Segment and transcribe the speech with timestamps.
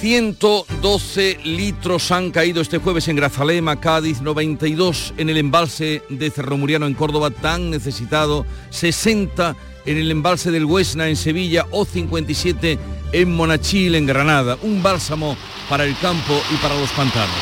[0.00, 6.56] 112 litros han caído este jueves en Grazalema, Cádiz, 92 en el embalse de Cerro
[6.56, 12.78] Muriano en Córdoba, tan necesitado, 60 en el embalse del Huesna en Sevilla o 57
[13.12, 14.56] en Monachil en Granada.
[14.62, 15.36] Un bálsamo
[15.68, 17.36] para el campo y para los pantanos.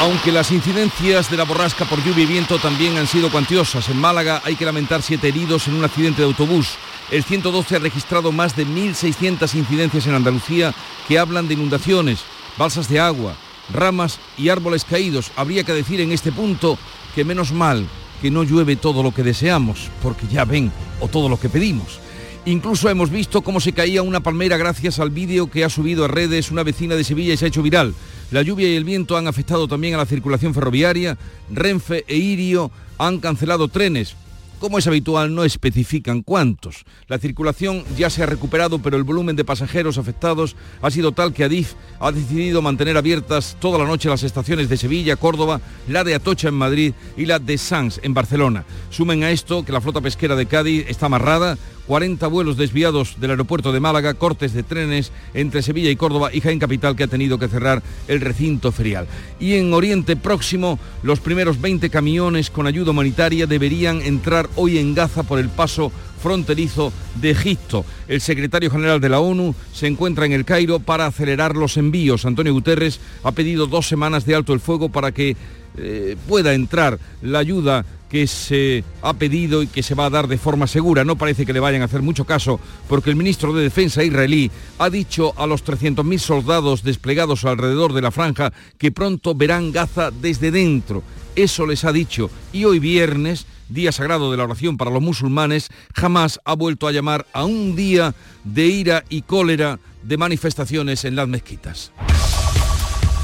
[0.00, 3.90] Aunque las incidencias de la borrasca por lluvia y viento también han sido cuantiosas.
[3.90, 6.78] En Málaga hay que lamentar siete heridos en un accidente de autobús.
[7.10, 10.72] El 112 ha registrado más de 1.600 incidencias en Andalucía
[11.08, 12.20] que hablan de inundaciones,
[12.56, 13.34] balsas de agua,
[13.72, 15.32] ramas y árboles caídos.
[15.34, 16.78] Habría que decir en este punto
[17.14, 17.84] que menos mal
[18.22, 21.98] que no llueve todo lo que deseamos, porque ya ven, o todo lo que pedimos.
[22.44, 26.08] Incluso hemos visto cómo se caía una palmera gracias al vídeo que ha subido a
[26.08, 27.92] redes una vecina de Sevilla y se ha hecho viral.
[28.30, 31.18] La lluvia y el viento han afectado también a la circulación ferroviaria.
[31.50, 34.14] Renfe e Irio han cancelado trenes.
[34.60, 36.84] Como es habitual, no especifican cuántos.
[37.08, 41.32] La circulación ya se ha recuperado, pero el volumen de pasajeros afectados ha sido tal
[41.32, 46.04] que Adif ha decidido mantener abiertas toda la noche las estaciones de Sevilla, Córdoba, la
[46.04, 48.66] de Atocha en Madrid y la de Sanz en Barcelona.
[48.90, 51.56] Sumen a esto que la flota pesquera de Cádiz está amarrada,
[51.90, 56.40] 40 vuelos desviados del aeropuerto de Málaga, cortes de trenes entre Sevilla y Córdoba y
[56.40, 59.08] Jaén Capital que ha tenido que cerrar el recinto ferial.
[59.40, 64.94] Y en Oriente Próximo, los primeros 20 camiones con ayuda humanitaria deberían entrar hoy en
[64.94, 65.90] Gaza por el paso
[66.22, 67.84] fronterizo de Egipto.
[68.06, 72.24] El secretario general de la ONU se encuentra en el Cairo para acelerar los envíos.
[72.24, 75.36] Antonio Guterres ha pedido dos semanas de alto el fuego para que
[75.76, 80.26] eh, pueda entrar la ayuda que se ha pedido y que se va a dar
[80.26, 81.04] de forma segura.
[81.04, 84.50] No parece que le vayan a hacer mucho caso porque el ministro de Defensa israelí
[84.78, 90.10] ha dicho a los 300.000 soldados desplegados alrededor de la franja que pronto verán Gaza
[90.10, 91.04] desde dentro.
[91.36, 92.30] Eso les ha dicho.
[92.52, 96.92] Y hoy viernes, día sagrado de la oración para los musulmanes, jamás ha vuelto a
[96.92, 101.92] llamar a un día de ira y cólera de manifestaciones en las mezquitas.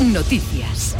[0.00, 0.94] Noticias.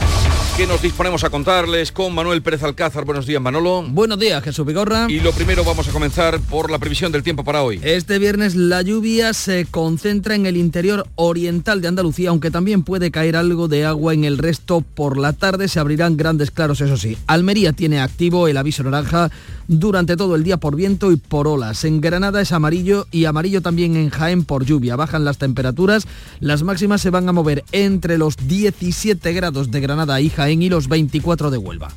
[0.57, 3.05] Que nos disponemos a contarles con Manuel Pérez Alcázar.
[3.05, 3.85] Buenos días, Manolo.
[3.87, 5.07] Buenos días, Jesús Vigorra.
[5.07, 7.79] Y lo primero vamos a comenzar por la previsión del tiempo para hoy.
[7.83, 13.11] Este viernes la lluvia se concentra en el interior oriental de Andalucía, aunque también puede
[13.11, 14.81] caer algo de agua en el resto.
[14.81, 17.19] Por la tarde se abrirán grandes claros, eso sí.
[17.27, 19.31] Almería tiene activo el aviso naranja
[19.69, 21.85] durante todo el día por viento y por olas.
[21.85, 24.97] En Granada es amarillo y amarillo también en Jaén por lluvia.
[24.97, 26.07] Bajan las temperaturas,
[26.41, 28.37] las máximas se van a mover entre los
[28.87, 31.89] 17 grados de Granada y Jaén y los 24 de Huelva.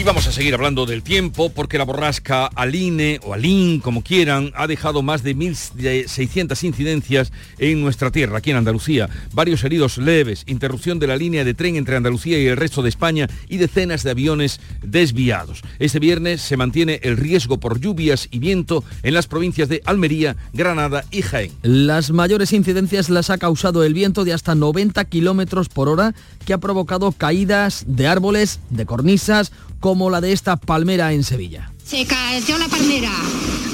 [0.00, 4.50] Y vamos a seguir hablando del tiempo porque la borrasca Aline o Alín, como quieran,
[4.54, 9.10] ha dejado más de 1.600 incidencias en nuestra tierra, aquí en Andalucía.
[9.34, 12.88] Varios heridos leves, interrupción de la línea de tren entre Andalucía y el resto de
[12.88, 15.60] España y decenas de aviones desviados.
[15.78, 20.34] Este viernes se mantiene el riesgo por lluvias y viento en las provincias de Almería,
[20.54, 21.52] Granada y Jaén.
[21.60, 26.14] Las mayores incidencias las ha causado el viento de hasta 90 kilómetros por hora
[26.46, 31.72] que ha provocado caídas de árboles, de cornisas, como la de esta palmera en Sevilla.
[31.84, 33.12] Se cayó la palmera.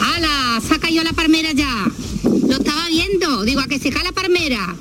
[0.00, 0.60] ¡Hala!
[0.66, 1.84] Se ha caído la palmera ya.
[2.22, 3.42] Lo estaba viendo.
[3.42, 4.74] Digo, a que se cae la palmera.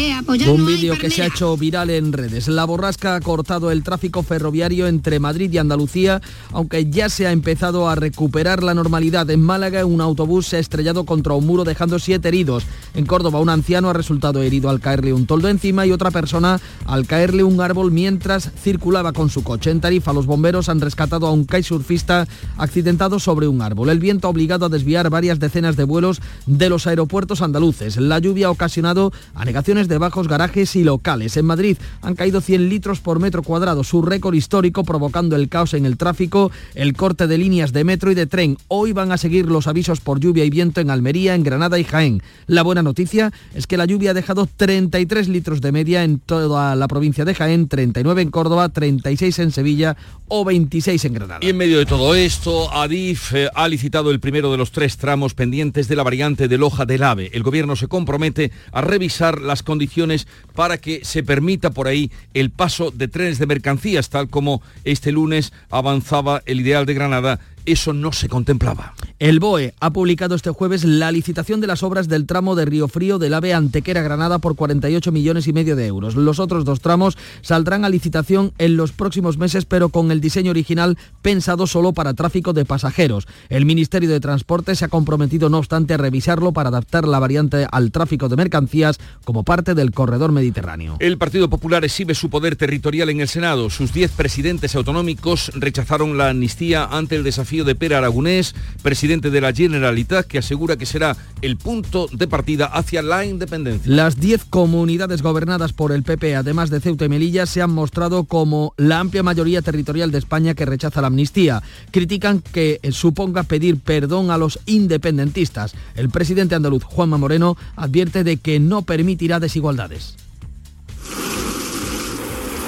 [0.00, 0.14] Eh,
[0.46, 2.46] un vídeo que se ha hecho viral en redes.
[2.46, 6.20] La borrasca ha cortado el tráfico ferroviario entre Madrid y Andalucía,
[6.52, 9.28] aunque ya se ha empezado a recuperar la normalidad.
[9.28, 12.62] En Málaga un autobús se ha estrellado contra un muro dejando siete heridos.
[12.94, 16.60] En Córdoba un anciano ha resultado herido al caerle un toldo encima y otra persona
[16.86, 19.72] al caerle un árbol mientras circulaba con su coche.
[19.72, 23.88] En Tarifa los bomberos han rescatado a un kitesurfista accidentado sobre un árbol.
[23.88, 27.96] El viento ha obligado a desviar varias decenas de vuelos de los aeropuertos andaluces.
[27.96, 31.36] La lluvia ha ocasionado anegaciones de bajos garajes y locales.
[31.36, 35.74] En Madrid han caído 100 litros por metro cuadrado, su récord histórico provocando el caos
[35.74, 38.58] en el tráfico, el corte de líneas de metro y de tren.
[38.68, 41.84] Hoy van a seguir los avisos por lluvia y viento en Almería, en Granada y
[41.84, 42.22] Jaén.
[42.46, 46.76] La buena noticia es que la lluvia ha dejado 33 litros de media en toda
[46.76, 49.96] la provincia de Jaén, 39 en Córdoba, 36 en Sevilla
[50.28, 51.40] o 26 en Granada.
[51.42, 54.96] Y en medio de todo esto, Adif eh, ha licitado el primero de los tres
[54.96, 57.30] tramos pendientes de la variante de Loja del AVE.
[57.32, 62.48] El gobierno se compromete a revisar las condiciones para que se permita por ahí el
[62.48, 67.38] paso de trenes de mercancías, tal como este lunes avanzaba el ideal de Granada
[67.72, 68.94] eso no se contemplaba.
[69.18, 72.88] El BOE ha publicado este jueves la licitación de las obras del tramo de Río
[72.88, 76.14] Frío del AVE Antequera Granada por 48 millones y medio de euros.
[76.14, 80.50] Los otros dos tramos saldrán a licitación en los próximos meses, pero con el diseño
[80.50, 83.26] original pensado solo para tráfico de pasajeros.
[83.48, 87.66] El Ministerio de Transporte se ha comprometido, no obstante, a revisarlo para adaptar la variante
[87.70, 90.96] al tráfico de mercancías como parte del corredor mediterráneo.
[91.00, 93.70] El Partido Popular exhibe su poder territorial en el Senado.
[93.70, 99.40] Sus diez presidentes autonómicos rechazaron la amnistía ante el desafío de Pera Aragonés, presidente de
[99.40, 103.92] la Generalitat, que asegura que será el punto de partida hacia la independencia.
[103.92, 108.24] Las 10 comunidades gobernadas por el PP, además de Ceuta y Melilla, se han mostrado
[108.24, 111.62] como la amplia mayoría territorial de España que rechaza la amnistía.
[111.90, 115.74] Critican que suponga pedir perdón a los independentistas.
[115.94, 120.16] El presidente andaluz, Juanma Moreno, advierte de que no permitirá desigualdades.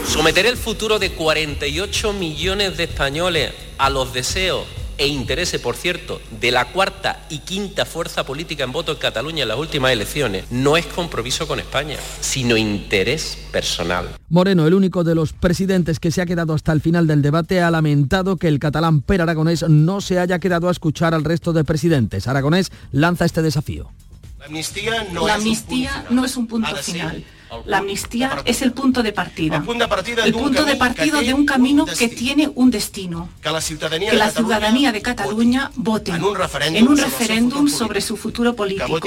[0.06, 4.66] Someter el futuro de 48 millones de españoles a los deseos
[5.00, 9.44] e interese, por cierto, de la cuarta y quinta fuerza política en voto en Cataluña
[9.44, 14.10] en las últimas elecciones, no es compromiso con España, sino interés personal.
[14.28, 17.62] Moreno, el único de los presidentes que se ha quedado hasta el final del debate,
[17.62, 21.54] ha lamentado que el catalán Per Aragonés no se haya quedado a escuchar al resto
[21.54, 22.28] de presidentes.
[22.28, 23.90] Aragonés lanza este desafío.
[24.38, 25.06] La amnistía
[26.10, 27.24] no, es, un punto final
[27.64, 29.56] la amnistía es el punto de partida.
[29.56, 29.62] El
[30.32, 33.28] punto de partida de un camino que tiene un destino.
[33.42, 36.22] Que la ciudadanía de Cataluña vote en
[36.88, 39.00] un referéndum sobre su futuro político,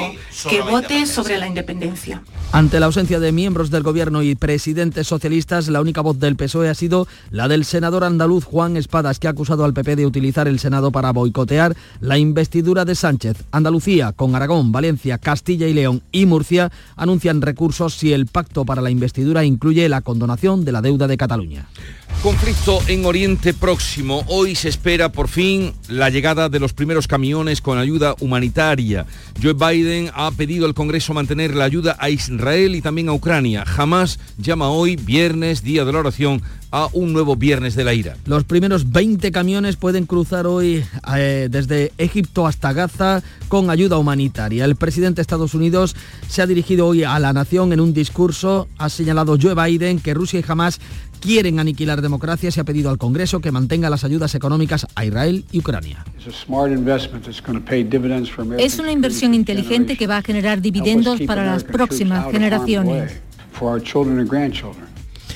[0.49, 2.23] que vote sobre la independencia.
[2.51, 6.69] Ante la ausencia de miembros del gobierno y presidentes socialistas, la única voz del PSOE
[6.69, 10.47] ha sido la del senador andaluz Juan Espadas, que ha acusado al PP de utilizar
[10.47, 13.37] el Senado para boicotear la investidura de Sánchez.
[13.51, 18.81] Andalucía, con Aragón, Valencia, Castilla y León y Murcia, anuncian recursos si el pacto para
[18.81, 21.67] la investidura incluye la condonación de la deuda de Cataluña.
[22.21, 24.23] Conflicto en Oriente Próximo.
[24.27, 29.05] Hoy se espera por fin la llegada de los primeros camiones con ayuda humanitaria.
[29.41, 33.65] Joe Biden ha pedido al Congreso mantener la ayuda a Israel y también a Ucrania.
[33.65, 36.41] Jamás llama hoy, viernes, día de la oración,
[36.73, 38.17] a un nuevo viernes de la ira.
[38.25, 40.83] Los primeros 20 camiones pueden cruzar hoy
[41.15, 44.65] eh, desde Egipto hasta Gaza con ayuda humanitaria.
[44.65, 45.95] El presidente de Estados Unidos
[46.27, 48.67] se ha dirigido hoy a la nación en un discurso.
[48.79, 50.79] Ha señalado Joe Biden que Rusia y Hamas
[51.23, 55.45] quieren aniquilar democracias y ha pedido al Congreso que mantenga las ayudas económicas a Israel
[55.53, 56.03] y Ucrania.
[58.57, 63.21] Es una inversión inteligente que va a generar dividendos para las próximas generaciones.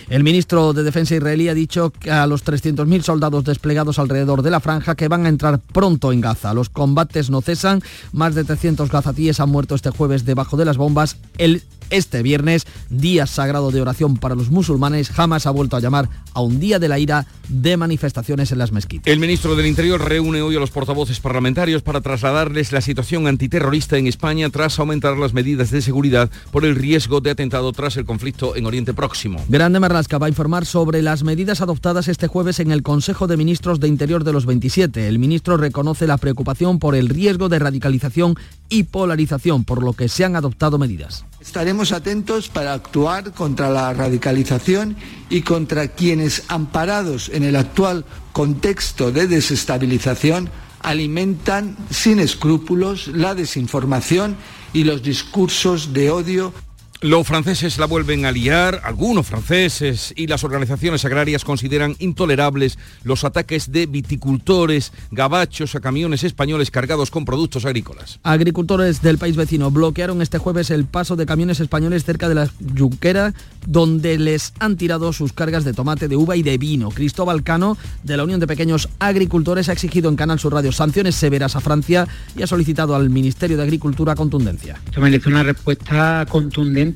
[0.09, 4.51] El ministro de Defensa israelí ha dicho que a los 300.000 soldados desplegados alrededor de
[4.51, 6.53] la franja que van a entrar pronto en Gaza.
[6.53, 7.81] Los combates no cesan.
[8.13, 11.17] Más de 300 gazatíes han muerto este jueves debajo de las bombas.
[11.37, 16.09] El este viernes, día sagrado de oración para los musulmanes, jamás ha vuelto a llamar
[16.33, 19.11] a un día de la ira de manifestaciones en las mezquitas.
[19.11, 23.97] El ministro del Interior reúne hoy a los portavoces parlamentarios para trasladarles la situación antiterrorista
[23.97, 28.05] en España tras aumentar las medidas de seguridad por el riesgo de atentado tras el
[28.05, 29.43] conflicto en Oriente Próximo.
[29.47, 33.37] Grande Marlasca va a informar sobre las medidas adoptadas este jueves en el Consejo de
[33.37, 35.07] Ministros de Interior de los 27.
[35.07, 38.35] El ministro reconoce la preocupación por el riesgo de radicalización
[38.69, 41.25] y polarización, por lo que se han adoptado medidas.
[41.47, 44.97] Estaremos atentos para actuar contra la radicalización
[45.29, 48.03] y contra quienes, amparados en el actual
[48.33, 50.49] contexto de desestabilización,
[50.81, 54.35] alimentan sin escrúpulos la desinformación
[54.73, 56.53] y los discursos de odio
[57.01, 63.23] los franceses la vuelven a liar, algunos franceses y las organizaciones agrarias consideran intolerables los
[63.23, 68.19] ataques de viticultores gabachos a camiones españoles cargados con productos agrícolas.
[68.23, 72.49] Agricultores del país vecino bloquearon este jueves el paso de camiones españoles cerca de la
[72.77, 73.33] Junquera,
[73.67, 76.89] donde les han tirado sus cargas de tomate, de uva y de vino.
[76.89, 81.15] Cristóbal Cano, de la Unión de Pequeños Agricultores, ha exigido en Canal Sur Radio sanciones
[81.15, 84.79] severas a Francia y ha solicitado al Ministerio de Agricultura contundencia.
[84.85, 86.86] Esto merece una respuesta contundente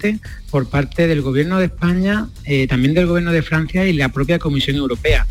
[0.49, 4.39] por parte del Gobierno de España, eh, también del Gobierno de Francia y la propia
[4.39, 5.27] Comisión Europea.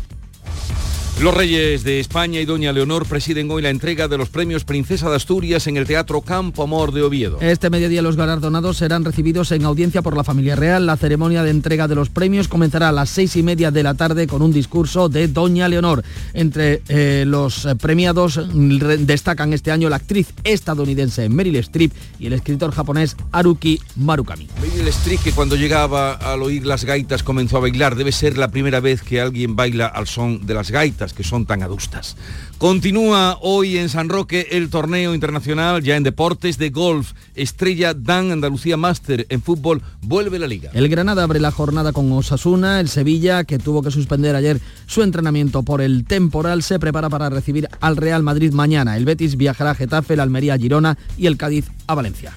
[1.21, 5.07] Los reyes de España y doña Leonor presiden hoy la entrega de los premios Princesa
[5.07, 7.37] de Asturias en el Teatro Campo Amor de Oviedo.
[7.41, 10.87] Este mediodía los galardonados serán recibidos en audiencia por la familia real.
[10.87, 13.93] La ceremonia de entrega de los premios comenzará a las seis y media de la
[13.93, 16.03] tarde con un discurso de doña Leonor.
[16.33, 22.71] Entre eh, los premiados destacan este año la actriz estadounidense Meryl Streep y el escritor
[22.71, 24.47] japonés Haruki Marukami.
[24.59, 27.95] Meryl Streep que cuando llegaba al oír las gaitas comenzó a bailar.
[27.95, 31.45] Debe ser la primera vez que alguien baila al son de las gaitas que son
[31.45, 32.15] tan adustas.
[32.57, 37.13] Continúa hoy en San Roque el torneo internacional ya en deportes de golf.
[37.35, 40.71] Estrella Dan Andalucía Master en fútbol vuelve la liga.
[40.73, 45.01] El Granada abre la jornada con Osasuna, el Sevilla que tuvo que suspender ayer su
[45.01, 48.97] entrenamiento por el temporal se prepara para recibir al Real Madrid mañana.
[48.97, 52.33] El Betis viajará a Getafe, el Almería a Girona y el Cádiz a Valencia.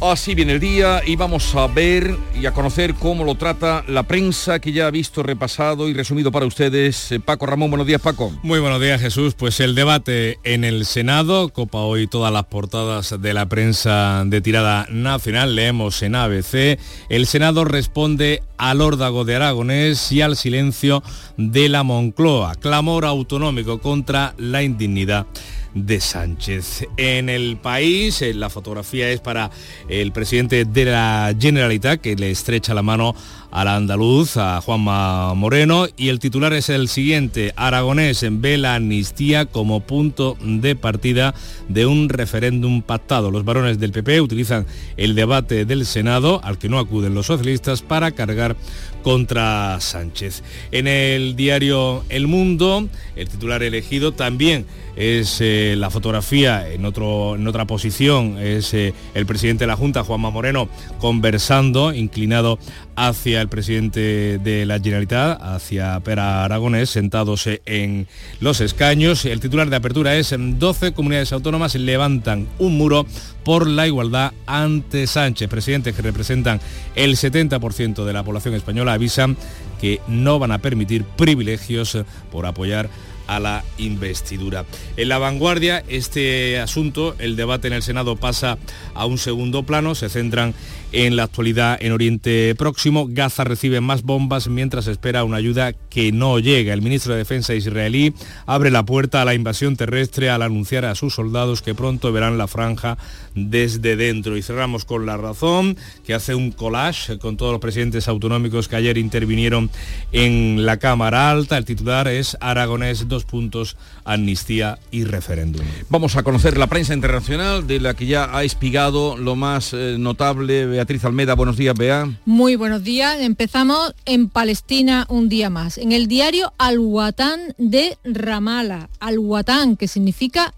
[0.00, 4.04] Así viene el día y vamos a ver y a conocer cómo lo trata la
[4.04, 7.12] prensa que ya ha visto repasado y resumido para ustedes.
[7.12, 8.32] Eh, Paco Ramón, buenos días Paco.
[8.42, 9.34] Muy buenos días Jesús.
[9.34, 14.40] Pues el debate en el Senado copa hoy todas las portadas de la prensa de
[14.40, 15.54] tirada nacional.
[15.54, 16.80] Leemos en ABC.
[17.10, 21.02] El Senado responde al órdago de Aragonés y al silencio
[21.36, 22.54] de la Moncloa.
[22.54, 25.26] Clamor autonómico contra la indignidad
[25.74, 26.86] de Sánchez.
[26.96, 29.50] En el país, eh, la fotografía es para
[29.88, 33.14] el presidente de la Generalitat, que le estrecha la mano
[33.50, 39.46] al andaluz, a Juanma Moreno, y el titular es el siguiente, Aragonés ve la amnistía
[39.46, 41.34] como punto de partida
[41.68, 43.30] de un referéndum pactado.
[43.30, 44.66] Los varones del PP utilizan
[44.96, 48.56] el debate del Senado, al que no acuden los socialistas, para cargar
[49.02, 50.42] contra Sánchez.
[50.72, 54.66] En el diario El Mundo, el titular elegido también
[54.96, 59.76] es eh, la fotografía en, otro, en otra posición, es eh, el presidente de la
[59.76, 62.58] Junta, Juanma Moreno, conversando, inclinado
[62.96, 68.06] hacia el presidente de la Generalitat, hacia Pera Aragonés, sentados en
[68.40, 69.24] los escaños.
[69.24, 73.06] El titular de apertura es 12 comunidades autónomas levantan un muro
[73.44, 75.48] por la igualdad ante Sánchez.
[75.48, 76.60] Presidentes que representan
[76.94, 79.36] el 70% de la población española avisan
[79.80, 81.98] que no van a permitir privilegios
[82.30, 82.88] por apoyar
[83.30, 84.64] a la investidura.
[84.96, 88.58] En la vanguardia, este asunto, el debate en el Senado pasa
[88.92, 90.52] a un segundo plano, se centran
[90.92, 93.06] en la actualidad en Oriente Próximo.
[93.08, 96.72] Gaza recibe más bombas mientras espera una ayuda que no llega.
[96.72, 98.14] El ministro de Defensa israelí
[98.46, 102.38] abre la puerta a la invasión terrestre al anunciar a sus soldados que pronto verán
[102.38, 102.98] la franja
[103.34, 104.36] desde dentro.
[104.36, 108.76] Y cerramos con la razón, que hace un collage con todos los presidentes autonómicos que
[108.76, 109.70] ayer intervinieron
[110.12, 111.58] en la Cámara Alta.
[111.58, 115.64] El titular es Aragonés, dos puntos, amnistía y referéndum.
[115.88, 119.96] Vamos a conocer la prensa internacional de la que ya ha espigado lo más eh,
[119.98, 120.79] notable.
[120.80, 122.08] Beatriz Almeda, buenos días, Bea.
[122.24, 123.20] Muy buenos días.
[123.20, 125.76] Empezamos en Palestina un día más.
[125.76, 128.88] En el diario Al-Watan de Ramala.
[128.98, 130.54] Al-Watan, que significa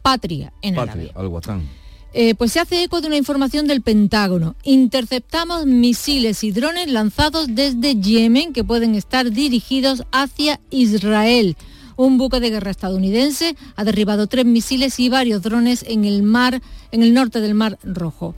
[0.00, 1.68] patria en Patria, Al-Watan.
[2.14, 4.56] Eh, pues se hace eco de una información del Pentágono.
[4.62, 11.58] Interceptamos misiles y drones lanzados desde Yemen que pueden estar dirigidos hacia Israel.
[11.96, 16.62] Un buque de guerra estadounidense ha derribado tres misiles y varios drones en el mar,
[16.90, 18.34] en el norte del Mar Rojo.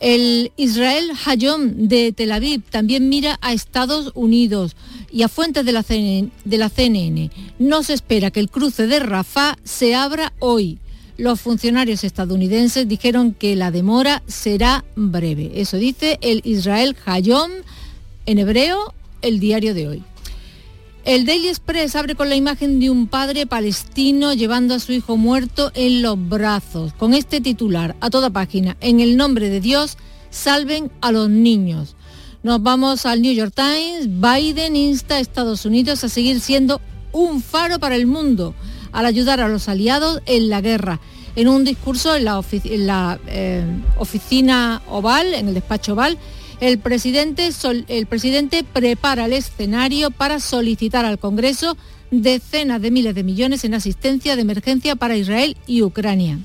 [0.00, 4.76] El Israel Hayom de Tel Aviv también mira a Estados Unidos
[5.10, 7.30] y a fuentes de la, CNN, de la CNN.
[7.58, 10.78] No se espera que el cruce de Rafah se abra hoy.
[11.16, 15.52] Los funcionarios estadounidenses dijeron que la demora será breve.
[15.54, 17.50] Eso dice el Israel Hayom,
[18.26, 20.02] en hebreo, el diario de hoy.
[21.04, 25.18] El Daily Express abre con la imagen de un padre palestino llevando a su hijo
[25.18, 29.98] muerto en los brazos, con este titular a toda página, en el nombre de Dios,
[30.30, 31.94] salven a los niños.
[32.42, 36.80] Nos vamos al New York Times, Biden insta a Estados Unidos a seguir siendo
[37.12, 38.54] un faro para el mundo
[38.92, 41.00] al ayudar a los aliados en la guerra.
[41.36, 43.62] En un discurso en la, eh,
[43.98, 46.16] oficina oval, en el despacho oval,
[46.64, 51.76] el presidente, prepara el escenario para solicitar al Congreso
[52.10, 56.38] decenas de miles de millones en asistencia de emergencia para Israel y Ucrania.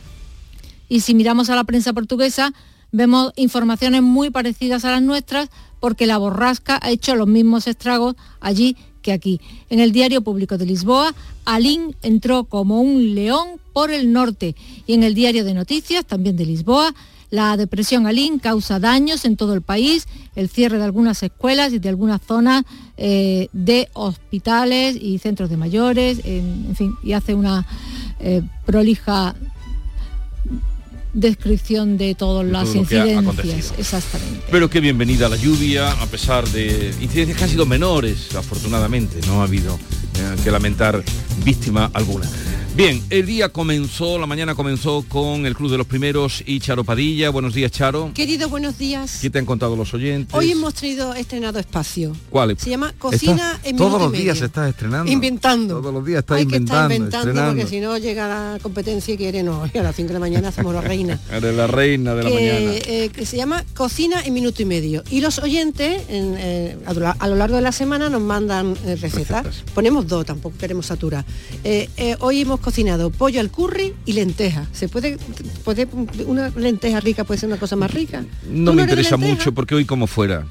[0.90, 2.54] Y si miramos a la prensa portuguesa,
[2.92, 5.50] vemos informaciones muy parecidas a las nuestras
[5.80, 9.40] porque la borrasca ha hecho los mismos estragos allí que aquí.
[9.70, 14.96] En el diario público de Lisboa, Alín entró como un león por el norte y
[14.96, 16.94] en el diario de noticias, también de Lisboa,
[17.30, 21.80] la depresión Alín causa daños en todo el país, el cierre de algunas escuelas y
[21.80, 22.64] de algunas zonas
[22.98, 27.66] eh, de hospitales y centros de mayores, en, fin, y hace una
[28.20, 29.36] eh, prolija
[31.14, 33.74] descripción de todas las incidencias.
[33.78, 34.46] Exactamente.
[34.52, 39.42] Pero qué bienvenida la lluvia, a pesar de incidencias que han sido menores, afortunadamente, no
[39.42, 41.04] ha habido eh, que lamentar
[41.44, 42.30] víctima alguna.
[42.80, 46.86] Bien, el día comenzó, la mañana comenzó con el Club de los Primeros y Charo
[46.86, 47.30] Padilla.
[47.30, 48.12] Buenos días, Charo.
[48.14, 49.20] Querido, buenos días.
[49.22, 50.34] ¿Qué te han contado los oyentes?
[50.34, 52.16] Hoy hemos traído estrenado espacio.
[52.30, 52.58] ¿Cuál?
[52.58, 55.12] Se llama Cocina en Todos los días se está estrenando.
[55.12, 55.82] Inventando.
[55.82, 56.88] Todos los días está Hay inventando.
[56.88, 57.62] que estar inventando estrenando.
[57.64, 60.50] porque si no llega la competencia y quiere, no, a las 5 de la mañana
[60.54, 61.20] somos la reina.
[61.34, 62.80] Eres la reina de la mañana.
[62.80, 65.04] que, eh, que se llama Cocina en minuto y medio.
[65.12, 69.44] Y los oyentes en, eh, a, lo- largo de la semana nos mandan eh, recetas.
[69.44, 69.74] Recetas.
[69.76, 71.26] Ponemos dos, tampoco queremos saturar.
[71.66, 71.90] Eh,
[72.22, 74.68] hoy hemos cocinado pollo al curry y lentejas.
[74.74, 75.18] ¿Se puede,
[75.64, 75.88] puede
[76.28, 78.24] una lenteja rica puede ser una cosa más rica?
[78.48, 80.46] No ¿Tú me interesa mucho porque hoy como fuera.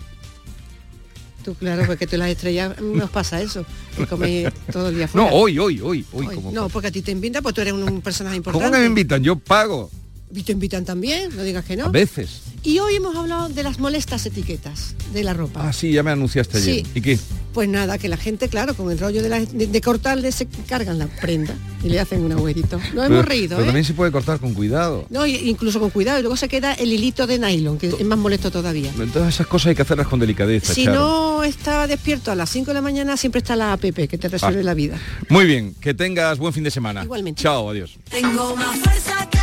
[1.45, 3.65] Tú, claro, porque tú las estrellas nos pasa eso,
[3.97, 5.31] que coméis todo el día No, fuera.
[5.33, 6.35] hoy, hoy, hoy, hoy, Hoy.
[6.35, 8.67] como No, porque a ti te invitan, pues tú eres un, un personaje importante.
[8.67, 9.23] ¿Cómo que me invitan?
[9.23, 9.89] Yo pago.
[10.35, 11.87] Y te invitan también, no digas que no.
[11.87, 12.43] A veces.
[12.65, 15.67] Y hoy hemos hablado de las molestas etiquetas de la ropa.
[15.67, 16.75] Ah, sí, ya me anunciaste ayer.
[16.75, 16.87] Sí.
[16.97, 17.19] ¿Y qué?
[17.59, 20.47] Pues nada, que la gente, claro, con el rollo de, la- de, de cortarle se
[20.69, 22.77] cargan la prenda y le hacen un agujerito.
[22.79, 23.65] Nos Pero- hemos reído, pero ¿eh?
[23.67, 25.07] también se puede cortar con cuidado.
[25.11, 26.21] No, incluso con cuidado.
[26.21, 28.93] Y luego se queda el hilito de nylon, que es más molesto todavía.
[28.97, 31.01] Entonces esas cosas hay que hacerlas con delicadeza, Si Charo.
[31.01, 34.29] no está despierto a las 5 de la mañana, siempre está la APP, que te
[34.29, 34.63] resuelve Ah.
[34.63, 34.97] la vida.
[35.29, 37.03] Muy bien, que tengas buen fin de semana.
[37.03, 37.43] Igualmente.
[37.43, 37.99] Chao, adiós.
[38.09, 39.38] Tengo más fuerza que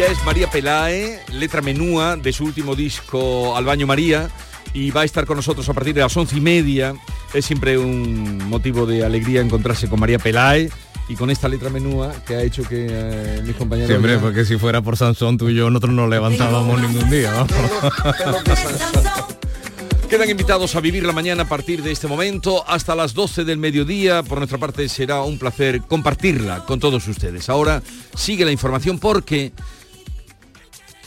[0.00, 4.30] Ella es María Pelae, letra menúa de su último disco Al Baño María
[4.72, 6.94] y va a estar con nosotros a partir de las once y media.
[7.34, 10.70] Es siempre un motivo de alegría encontrarse con María Pelae
[11.10, 13.90] y con esta letra menúa que ha hecho que eh, mis compañeros...
[13.90, 17.32] Siempre, ya- porque si fuera por Sansón, tú y yo, nosotros no levantábamos ningún día.
[17.34, 17.52] vamos.
[20.08, 23.58] Quedan invitados a vivir la mañana a partir de este momento hasta las 12 del
[23.58, 24.22] mediodía.
[24.22, 27.50] Por nuestra parte será un placer compartirla con todos ustedes.
[27.50, 27.82] Ahora
[28.16, 29.52] sigue la información porque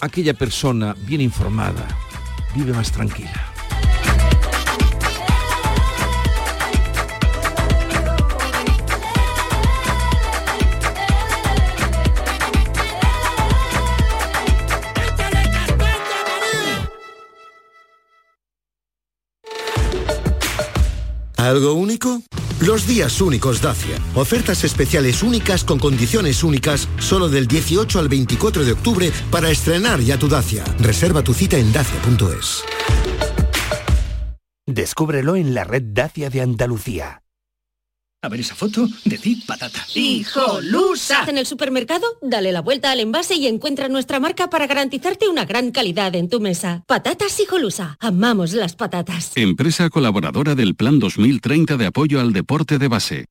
[0.04, 1.88] aquella persona bien informada
[2.54, 3.32] vive más tranquila.
[21.38, 22.22] ¿Algo único?
[22.62, 23.98] Los días únicos Dacia.
[24.16, 30.00] Ofertas especiales únicas con condiciones únicas solo del 18 al 24 de octubre para estrenar
[30.00, 30.64] ya tu Dacia.
[30.80, 32.64] Reserva tu cita en dacia.es.
[34.66, 37.23] Descúbrelo en la red Dacia de Andalucía.
[38.24, 39.86] A ver esa foto, decid patata.
[39.94, 41.26] ¡Hijolusa!
[41.28, 45.44] En el supermercado, dale la vuelta al envase y encuentra nuestra marca para garantizarte una
[45.44, 46.84] gran calidad en tu mesa.
[46.88, 47.98] Patatas Hijolusa.
[48.00, 49.34] Amamos las patatas.
[49.36, 53.26] Empresa colaboradora del Plan 2030 de apoyo al deporte de base.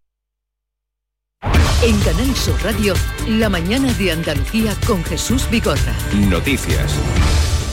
[1.83, 2.93] En Canal Sur Radio,
[3.27, 5.97] la mañana de Andalucía con Jesús Vigorra.
[6.29, 6.93] Noticias.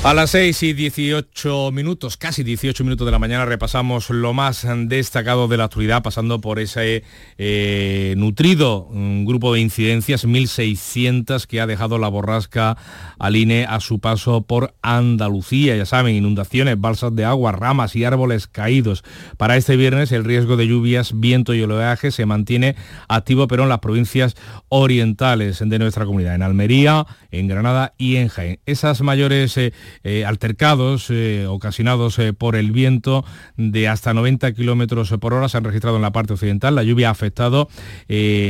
[0.01, 4.65] A las 6 y 18 minutos, casi 18 minutos de la mañana, repasamos lo más
[4.85, 7.03] destacado de la actualidad, pasando por ese
[7.37, 12.77] eh, nutrido mm, grupo de incidencias, 1.600 que ha dejado la borrasca
[13.19, 15.75] al INE a su paso por Andalucía.
[15.75, 19.03] Ya saben, inundaciones, balsas de agua, ramas y árboles caídos.
[19.35, 22.77] Para este viernes el riesgo de lluvias, viento y oleaje se mantiene
[23.09, 24.37] activo, pero en las provincias
[24.69, 28.59] orientales de nuestra comunidad, en Almería, en Granada y en Jaén.
[28.65, 29.73] Esas mayores eh,
[30.03, 33.25] eh, altercados eh, ocasionados eh, por el viento
[33.57, 36.75] de hasta 90 kilómetros por hora se han registrado en la parte occidental.
[36.75, 37.69] La lluvia ha afectado,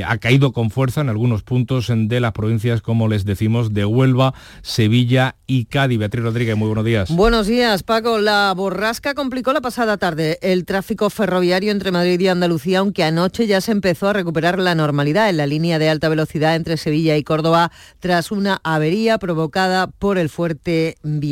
[0.05, 4.33] ha caído con fuerza en algunos puntos de las provincias, como les decimos, de Huelva,
[4.61, 5.99] Sevilla y Cádiz.
[5.99, 7.09] Beatriz Rodríguez, muy buenos días.
[7.09, 8.19] Buenos días, Paco.
[8.19, 13.47] La borrasca complicó la pasada tarde el tráfico ferroviario entre Madrid y Andalucía, aunque anoche
[13.47, 17.17] ya se empezó a recuperar la normalidad en la línea de alta velocidad entre Sevilla
[17.17, 21.28] y Córdoba tras una avería provocada por el fuerte viento.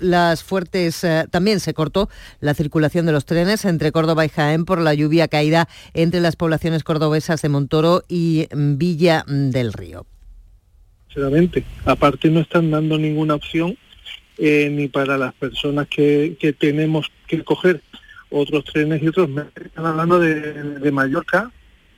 [0.00, 2.08] Las fuertes eh, también se cortó
[2.40, 6.36] la circulación de los trenes entre Córdoba y Jaén por la lluvia caída entre las
[6.36, 10.06] poblaciones cordobesas de Montoro y mm, Villa mm, del Río.
[11.08, 11.64] sinceramente.
[11.84, 13.76] Aparte no están dando ninguna opción
[14.38, 17.82] eh, ni para las personas que, que tenemos que coger
[18.30, 19.28] otros trenes y otros.
[19.62, 21.50] Están hablando de, de Mallorca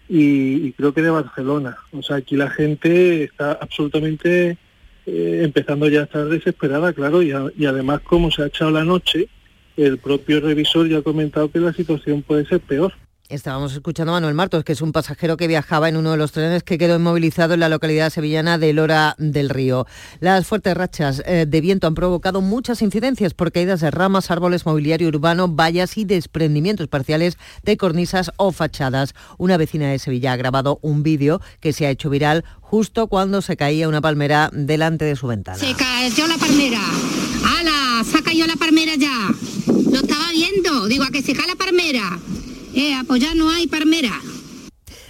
[0.09, 1.77] y creo que de Barcelona.
[1.93, 4.59] O sea, aquí la gente está absolutamente
[5.07, 8.71] eh, empezando ya a estar desesperada, claro, y, a- y además como se ha echado
[8.71, 9.29] la noche,
[9.77, 12.93] el propio revisor ya ha comentado que la situación puede ser peor.
[13.29, 16.31] Estábamos escuchando a Manuel Martos, que es un pasajero que viajaba en uno de los
[16.31, 19.85] trenes que quedó inmovilizado en la localidad sevillana de Lora del Río.
[20.21, 24.65] Las fuertes rachas eh, de viento han provocado muchas incidencias por caídas de ramas, árboles,
[24.65, 29.13] mobiliario urbano, vallas y desprendimientos parciales de cornisas o fachadas.
[29.39, 33.43] Una vecina de Sevilla ha grabado un vídeo que se ha hecho viral justo cuando
[33.43, 35.59] se caía una palmera delante de su ventana.
[35.59, 36.81] Se cayó la palmera.
[37.45, 38.05] ¡Hala!
[38.05, 39.31] Se caído la palmera ya.
[39.67, 40.87] Lo estaba viendo.
[40.87, 42.21] Digo, a que se cae la palmera.
[42.79, 44.21] Eh, apoyar no hay palmera.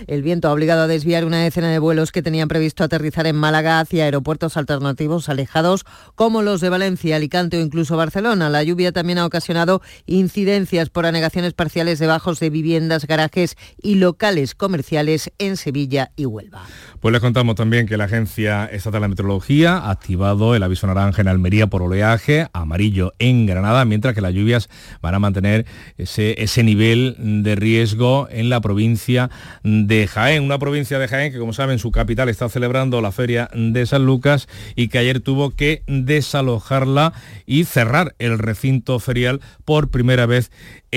[0.07, 3.37] El viento ha obligado a desviar una decena de vuelos que tenían previsto aterrizar en
[3.37, 8.49] Málaga hacia aeropuertos alternativos alejados como los de Valencia, Alicante o incluso Barcelona.
[8.51, 13.97] La lluvia también ha ocasionado incidencias por anegaciones parciales de bajos de viviendas, garajes y
[13.97, 16.63] locales comerciales en Sevilla y Huelva.
[17.01, 21.23] Pues les contamos también que la Agencia Estatal de Meteorología ha activado el aviso naranja
[21.23, 24.69] en Almería por oleaje, amarillo en Granada, mientras que las lluvias
[25.01, 29.31] van a mantener ese, ese nivel de riesgo en la provincia
[29.63, 33.49] de Jaén, una provincia de Jaén que como saben su capital está celebrando la feria
[33.55, 37.13] de San Lucas y que ayer tuvo que desalojarla
[37.47, 40.51] y cerrar el recinto ferial por primera vez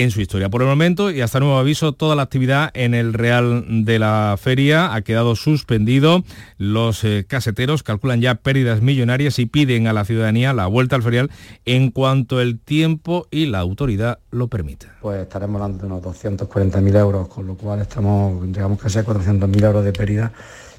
[0.04, 0.50] en su historia.
[0.50, 4.36] Por el momento y hasta nuevo aviso, toda la actividad en el Real de la
[4.40, 6.24] Feria ha quedado suspendido.
[6.58, 11.04] Los eh, caseteros calculan ya pérdidas millonarias y piden a la ciudadanía la vuelta al
[11.04, 11.30] ferial
[11.66, 14.96] en cuanto el tiempo y la autoridad lo permita.
[15.02, 19.64] Pues estaremos hablando de unos 240.000 euros, con lo cual estamos, digamos que sea 400.000
[19.66, 20.32] euros de pérdida,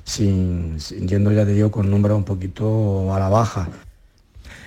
[0.05, 3.69] sin, sin- yendo ya te digo con números un poquito a la baja.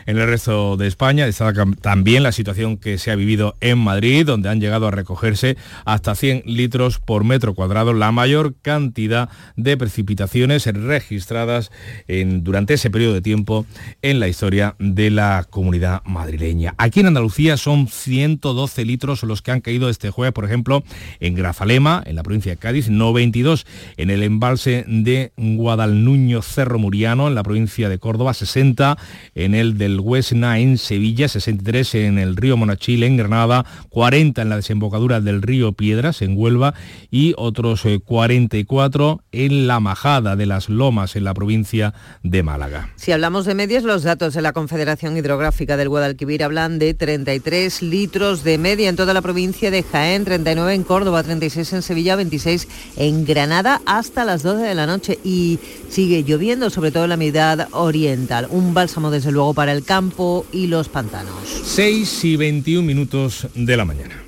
[0.06, 4.26] En el resto de España destaca también la situación que se ha vivido en Madrid,
[4.26, 9.78] donde han llegado a recogerse hasta 100 litros por metro cuadrado, la mayor cantidad de
[9.78, 11.72] precipitaciones registradas
[12.08, 13.66] durante ese periodo de tiempo
[14.02, 16.74] en la historia de la comunidad madrileña.
[16.78, 20.84] Aquí en Andalucía son 112 litros los que han caído este jueves, por ejemplo,
[21.20, 23.66] en Grazalema, en la provincia de Cádiz, 92
[23.98, 28.98] en el embalse de Guadalnuño Cerro Muriano, en la provincia de Córdoba, 60
[29.36, 34.50] en el del Huesna en Sevilla, 63 en el río Monachil en Granada, 40 en
[34.50, 36.74] la desembocadura del río Piedras en Huelva
[37.12, 42.90] y otros eh, 44 en la Majada de las Lomas en la provincia de Málaga.
[42.96, 47.82] Si hablamos de medias, los datos de la Confederación Hidrográfica del Guadalquivir hablan de 33
[47.82, 52.16] litros de media en toda la provincia de Jaén, 39 en Córdoba, 36 en Sevilla,
[52.16, 57.10] 26 en Granada hasta las 12 de la noche y sigue lloviendo, sobre todo en
[57.10, 58.48] la mitad oriental.
[58.50, 61.36] Un bálsamo desde luego para el campo y los pantanos.
[61.66, 64.24] 6 y 21 minutos de la mañana.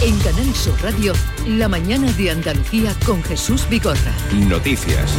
[0.00, 1.12] En Canal Sur Radio,
[1.46, 4.14] la mañana de Andalucía con Jesús Vigorra.
[4.48, 5.12] Noticias.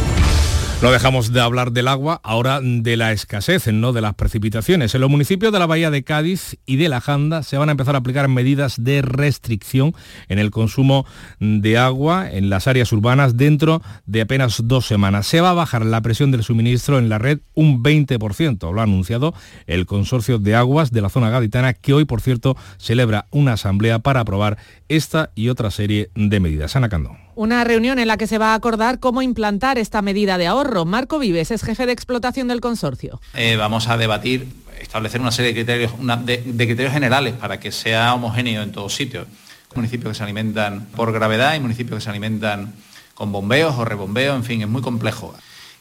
[0.82, 4.94] No dejamos de hablar del agua, ahora de la escasez, no de las precipitaciones.
[4.94, 7.72] En los municipios de la Bahía de Cádiz y de La Janda se van a
[7.72, 9.94] empezar a aplicar medidas de restricción
[10.30, 11.04] en el consumo
[11.38, 15.26] de agua en las áreas urbanas dentro de apenas dos semanas.
[15.26, 18.84] Se va a bajar la presión del suministro en la red un 20%, lo ha
[18.84, 19.34] anunciado
[19.66, 23.98] el Consorcio de Aguas de la zona gaditana, que hoy, por cierto, celebra una asamblea
[23.98, 24.56] para aprobar
[24.88, 26.74] esta y otra serie de medidas.
[26.74, 27.29] Ana Candón.
[27.40, 30.84] Una reunión en la que se va a acordar cómo implantar esta medida de ahorro.
[30.84, 33.18] Marco Vives es jefe de explotación del consorcio.
[33.32, 34.46] Eh, vamos a debatir,
[34.78, 35.92] establecer una serie de criterios,
[36.26, 39.26] de criterios generales para que sea homogéneo en todos sitios.
[39.74, 42.74] Municipios que se alimentan por gravedad y municipios que se alimentan
[43.14, 45.34] con bombeos o rebombeos, en fin, es muy complejo.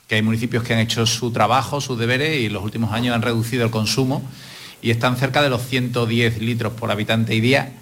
[0.07, 3.13] Que hay municipios que han hecho su trabajo, sus deberes y en los últimos años
[3.13, 4.23] han reducido el consumo
[4.81, 7.73] y están cerca de los 110 litros por habitante y día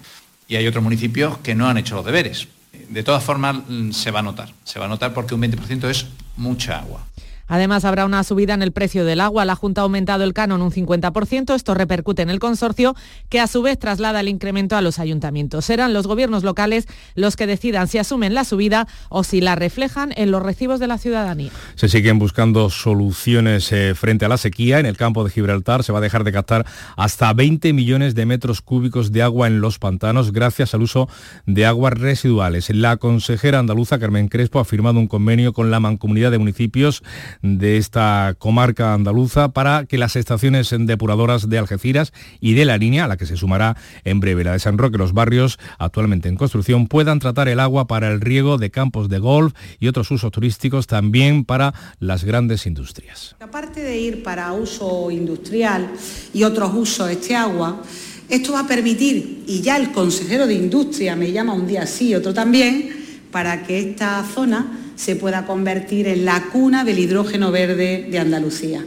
[0.48, 2.48] y hay otros municipios que no han hecho los deberes.
[2.88, 4.50] De todas formas, mm, se va a notar.
[4.64, 7.02] Se va a notar porque un 20% es mucha agua.
[7.48, 9.44] Además, habrá una subida en el precio del agua.
[9.44, 11.54] La Junta ha aumentado el canon un 50%.
[11.54, 12.94] Esto repercute en el consorcio,
[13.28, 15.64] que a su vez traslada el incremento a los ayuntamientos.
[15.64, 20.12] Serán los gobiernos locales los que decidan si asumen la subida o si la reflejan
[20.16, 21.50] en los recibos de la ciudadanía.
[21.74, 24.78] Se siguen buscando soluciones eh, frente a la sequía.
[24.78, 28.26] En el campo de Gibraltar se va a dejar de captar hasta 20 millones de
[28.26, 31.08] metros cúbicos de agua en los pantanos gracias al uso
[31.46, 32.70] de aguas residuales.
[32.70, 37.02] La consejera andaluza Carmen Crespo ha firmado un convenio con la mancomunidad de municipios
[37.42, 43.04] de esta comarca andaluza para que las estaciones depuradoras de Algeciras y de la línea,
[43.04, 46.36] a la que se sumará en breve la de San Roque, los barrios actualmente en
[46.36, 50.30] construcción, puedan tratar el agua para el riego de campos de golf y otros usos
[50.30, 53.36] turísticos, también para las grandes industrias.
[53.40, 55.90] Aparte de ir para uso industrial
[56.32, 57.82] y otros usos este agua,
[58.28, 62.14] esto va a permitir, y ya el consejero de Industria me llama un día sí,
[62.14, 68.08] otro también, para que esta zona se pueda convertir en la cuna del hidrógeno verde
[68.10, 68.84] de Andalucía.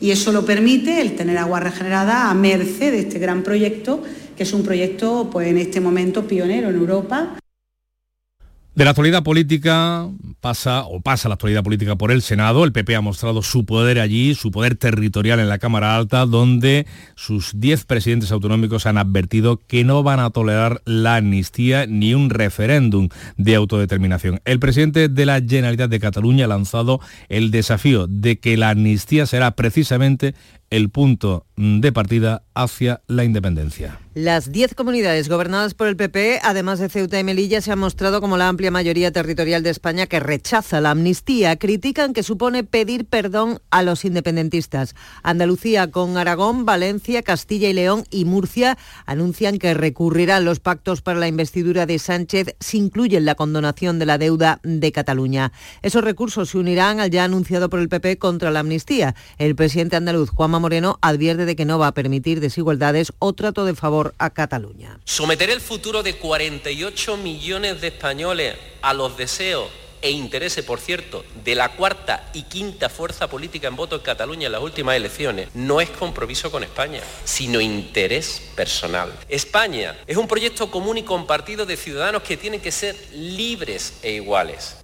[0.00, 4.02] Y eso lo permite el tener agua regenerada a merced de este gran proyecto,
[4.36, 7.38] que es un proyecto pues, en este momento pionero en Europa.
[8.76, 10.06] De la actualidad política
[10.42, 12.62] pasa o pasa la actualidad política por el Senado.
[12.62, 16.86] El PP ha mostrado su poder allí, su poder territorial en la Cámara Alta, donde
[17.14, 22.28] sus 10 presidentes autonómicos han advertido que no van a tolerar la amnistía ni un
[22.28, 23.08] referéndum
[23.38, 24.42] de autodeterminación.
[24.44, 29.24] El presidente de la Generalitat de Cataluña ha lanzado el desafío de que la amnistía
[29.24, 30.34] será precisamente
[30.70, 33.98] el punto de partida hacia la independencia.
[34.14, 38.22] Las 10 comunidades gobernadas por el PP, además de Ceuta y Melilla, se han mostrado
[38.22, 41.56] como la amplia mayoría territorial de España que rechaza la amnistía.
[41.56, 44.94] Critican que supone pedir perdón a los independentistas.
[45.22, 51.20] Andalucía con Aragón, Valencia, Castilla y León y Murcia anuncian que recurrirán los pactos para
[51.20, 55.52] la investidura de Sánchez si incluyen la condonación de la deuda de Cataluña.
[55.82, 59.14] Esos recursos se unirán al ya anunciado por el PP contra la amnistía.
[59.36, 63.74] El presidente andaluz, Moreno, advierte de que no va a permitir desigualdades o trato de
[63.74, 65.00] favor a Cataluña.
[65.04, 69.68] Someter el futuro de 48 millones de españoles a los deseos
[70.02, 74.46] e intereses, por cierto, de la cuarta y quinta fuerza política en voto en Cataluña
[74.46, 79.12] en las últimas elecciones, no es compromiso con España, sino interés personal.
[79.28, 84.12] España es un proyecto común y compartido de ciudadanos que tienen que ser libres e
[84.12, 84.76] iguales.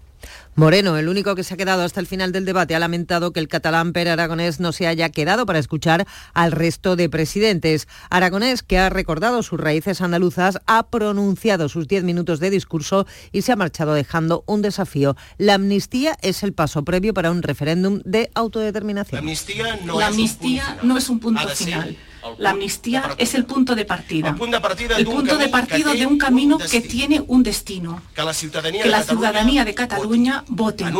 [0.54, 3.40] Moreno, el único que se ha quedado hasta el final del debate, ha lamentado que
[3.40, 7.88] el catalán Per Aragonés no se haya quedado para escuchar al resto de presidentes.
[8.10, 13.42] Aragonés, que ha recordado sus raíces andaluzas, ha pronunciado sus diez minutos de discurso y
[13.42, 15.16] se ha marchado dejando un desafío.
[15.38, 19.16] La amnistía es el paso previo para un referéndum de autodeterminación.
[19.16, 21.96] La amnistía no, es, amnistía un no es un punto final.
[22.38, 24.28] La amnistía es el punto de partida.
[24.28, 28.02] El punto de partida, de, un camino que tiene un destino.
[28.14, 30.96] Que la ciudadanía de Cataluña vote en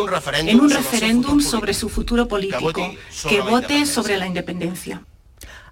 [0.61, 2.73] un referéndum sobre su futuro político,
[3.29, 5.03] que vote sobre la independencia.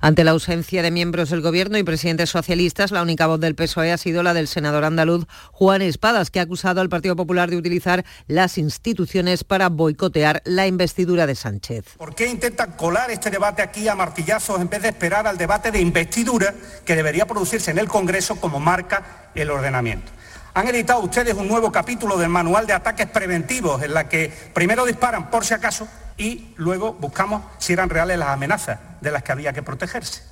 [0.03, 3.93] Ante la ausencia de miembros del Gobierno y presidentes socialistas, la única voz del PSOE
[3.93, 7.59] ha sido la del senador andaluz Juan Espadas, que ha acusado al Partido Popular de
[7.59, 11.85] utilizar las instituciones para boicotear la investidura de Sánchez.
[11.99, 15.71] ¿Por qué intentan colar este debate aquí a martillazos en vez de esperar al debate
[15.71, 16.55] de investidura
[16.87, 20.11] que debería producirse en el Congreso como marca el ordenamiento?
[20.55, 24.87] Han editado ustedes un nuevo capítulo del manual de ataques preventivos en la que primero
[24.87, 25.87] disparan por si acaso
[26.21, 30.23] y luego buscamos si eran reales las amenazas de las que había que protegerse.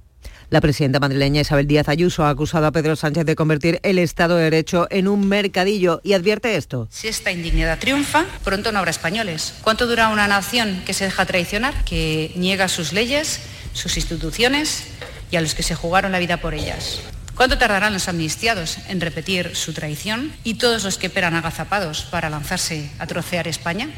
[0.50, 4.36] La presidenta madrileña Isabel Díaz Ayuso ha acusado a Pedro Sánchez de convertir el Estado
[4.36, 6.88] de Derecho en un mercadillo y advierte esto.
[6.90, 9.54] Si esta indignidad triunfa, pronto no habrá españoles.
[9.62, 13.40] ¿Cuánto dura una nación que se deja traicionar, que niega sus leyes,
[13.72, 14.84] sus instituciones
[15.30, 17.00] y a los que se jugaron la vida por ellas?
[17.34, 22.30] ¿Cuánto tardarán los amnistiados en repetir su traición y todos los que esperan agazapados para
[22.30, 23.90] lanzarse a trocear España?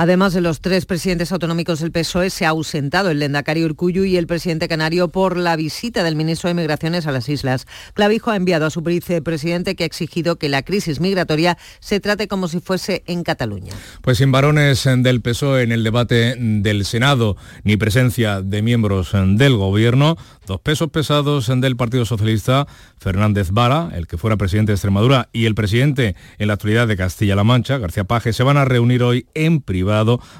[0.00, 4.16] Además de los tres presidentes autonómicos del PSOE, se ha ausentado el Lendakari Urcuyu y
[4.16, 7.66] el presidente canario por la visita del ministro de Migraciones a las islas.
[7.92, 12.28] Clavijo ha enviado a su vicepresidente que ha exigido que la crisis migratoria se trate
[12.28, 13.74] como si fuese en Cataluña.
[14.00, 19.58] Pues sin varones del PSOE en el debate del Senado ni presencia de miembros del
[19.58, 25.28] Gobierno, dos pesos pesados del Partido Socialista, Fernández Vara, el que fuera presidente de Extremadura,
[25.34, 29.02] y el presidente en la actualidad de Castilla-La Mancha, García Paje, se van a reunir
[29.02, 29.89] hoy en privado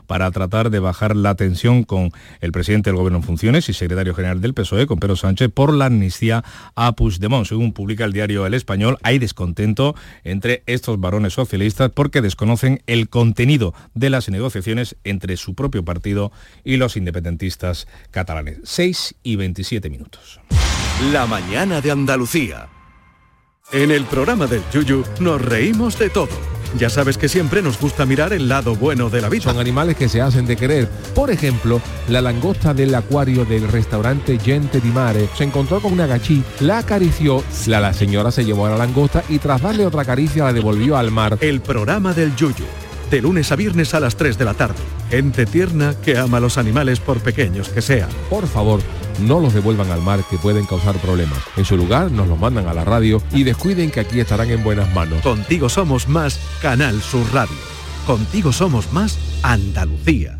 [0.06, 4.14] para tratar de bajar la tensión con el presidente del Gobierno en funciones y secretario
[4.14, 7.46] general del PSOE, con Pedro Sánchez, por la amnistía a Puigdemont.
[7.46, 13.08] Según publica el diario El Español, hay descontento entre estos varones socialistas porque desconocen el
[13.08, 16.32] contenido de las negociaciones entre su propio partido
[16.64, 18.58] y los independentistas catalanes.
[18.64, 20.40] 6 y 27 minutos.
[21.12, 22.68] La mañana de Andalucía.
[23.72, 28.06] En el programa del Yuyu nos reímos de todo ya sabes que siempre nos gusta
[28.06, 29.44] mirar el lado bueno de la vida.
[29.44, 30.88] Son animales que se hacen de querer.
[31.14, 36.06] Por ejemplo, la langosta del acuario del restaurante Gente di Mare se encontró con una
[36.06, 40.04] gachí, la acarició, la, la señora se llevó a la langosta y tras darle otra
[40.04, 41.38] caricia la devolvió al mar.
[41.40, 42.66] El programa del Yuyu
[43.10, 44.78] de lunes a viernes a las 3 de la tarde.
[45.10, 48.08] Gente tierna que ama a los animales por pequeños que sean.
[48.28, 48.80] Por favor,
[49.20, 51.38] no los devuelvan al mar que pueden causar problemas.
[51.56, 54.62] En su lugar, nos los mandan a la radio y descuiden que aquí estarán en
[54.62, 55.22] buenas manos.
[55.22, 57.56] Contigo somos más Canal Sur Radio.
[58.06, 60.39] Contigo somos más Andalucía.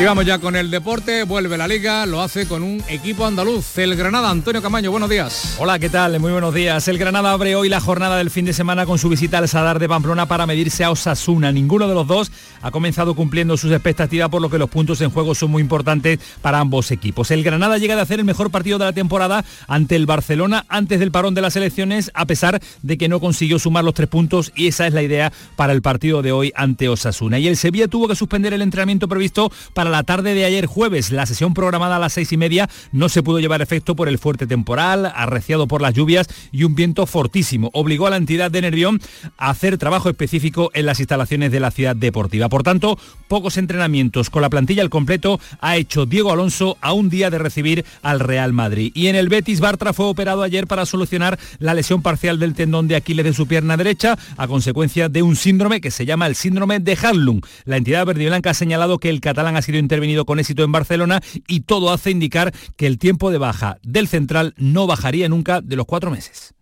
[0.00, 3.78] Y vamos ya con el deporte, vuelve la liga, lo hace con un equipo andaluz,
[3.78, 4.30] el Granada.
[4.30, 5.56] Antonio Camaño, buenos días.
[5.58, 6.20] Hola, ¿qué tal?
[6.20, 6.86] Muy buenos días.
[6.86, 9.80] El Granada abre hoy la jornada del fin de semana con su visita al Sadar
[9.80, 11.50] de Pamplona para medirse a Osasuna.
[11.50, 12.30] Ninguno de los dos
[12.62, 16.20] ha comenzado cumpliendo sus expectativas, por lo que los puntos en juego son muy importantes
[16.42, 17.32] para ambos equipos.
[17.32, 21.00] El Granada llega de hacer el mejor partido de la temporada ante el Barcelona antes
[21.00, 24.52] del parón de las elecciones, a pesar de que no consiguió sumar los tres puntos
[24.54, 27.40] y esa es la idea para el partido de hoy ante Osasuna.
[27.40, 30.66] Y el Sevilla tuvo que suspender el entrenamiento previsto para para la tarde de ayer
[30.66, 31.12] jueves.
[31.12, 34.18] La sesión programada a las seis y media no se pudo llevar efecto por el
[34.18, 37.70] fuerte temporal, arreciado por las lluvias y un viento fortísimo.
[37.72, 39.00] Obligó a la entidad de Nervión
[39.38, 42.50] a hacer trabajo específico en las instalaciones de la ciudad deportiva.
[42.50, 42.98] Por tanto,
[43.28, 47.38] pocos entrenamientos con la plantilla al completo ha hecho Diego Alonso a un día de
[47.38, 48.92] recibir al Real Madrid.
[48.94, 52.88] Y en el Betis, Bartra fue operado ayer para solucionar la lesión parcial del tendón
[52.88, 56.34] de Aquiles de su pierna derecha a consecuencia de un síndrome que se llama el
[56.34, 57.40] síndrome de Harlung.
[57.64, 60.64] La entidad verde y blanca ha señalado que el catalán ha sido intervenido con éxito
[60.64, 65.28] en Barcelona y todo hace indicar que el tiempo de baja del central no bajaría
[65.28, 66.54] nunca de los cuatro meses.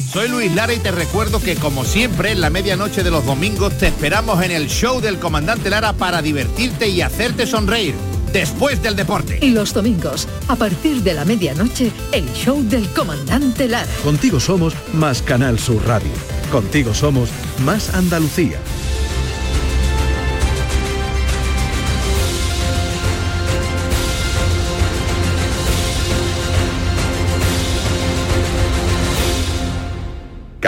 [0.00, 3.76] Soy Luis Lara y te recuerdo que como siempre en la medianoche de los domingos
[3.76, 7.94] te esperamos en el show del comandante Lara para divertirte y hacerte sonreír
[8.32, 9.38] después del deporte.
[9.42, 13.86] Y los domingos, a partir de la medianoche, el show del comandante Lara.
[14.02, 16.10] Contigo somos más Canal Sur Radio.
[16.50, 17.28] Contigo somos
[17.64, 18.58] más Andalucía.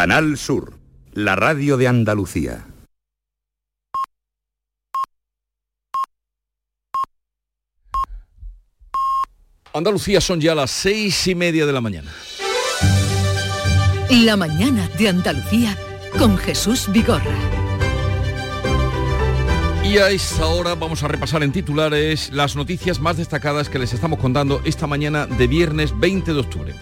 [0.06, 0.78] Canal Sur,
[1.14, 2.64] la radio de Andalucía.
[9.74, 12.12] Andalucía son ya las seis y media de la mañana.
[14.08, 15.76] La mañana de Andalucía
[16.16, 17.34] con Jesús Vigorra.
[19.82, 23.92] Y a esta hora vamos a repasar en titulares las noticias más destacadas que les
[23.92, 26.74] estamos contando esta mañana de viernes 20 de octubre.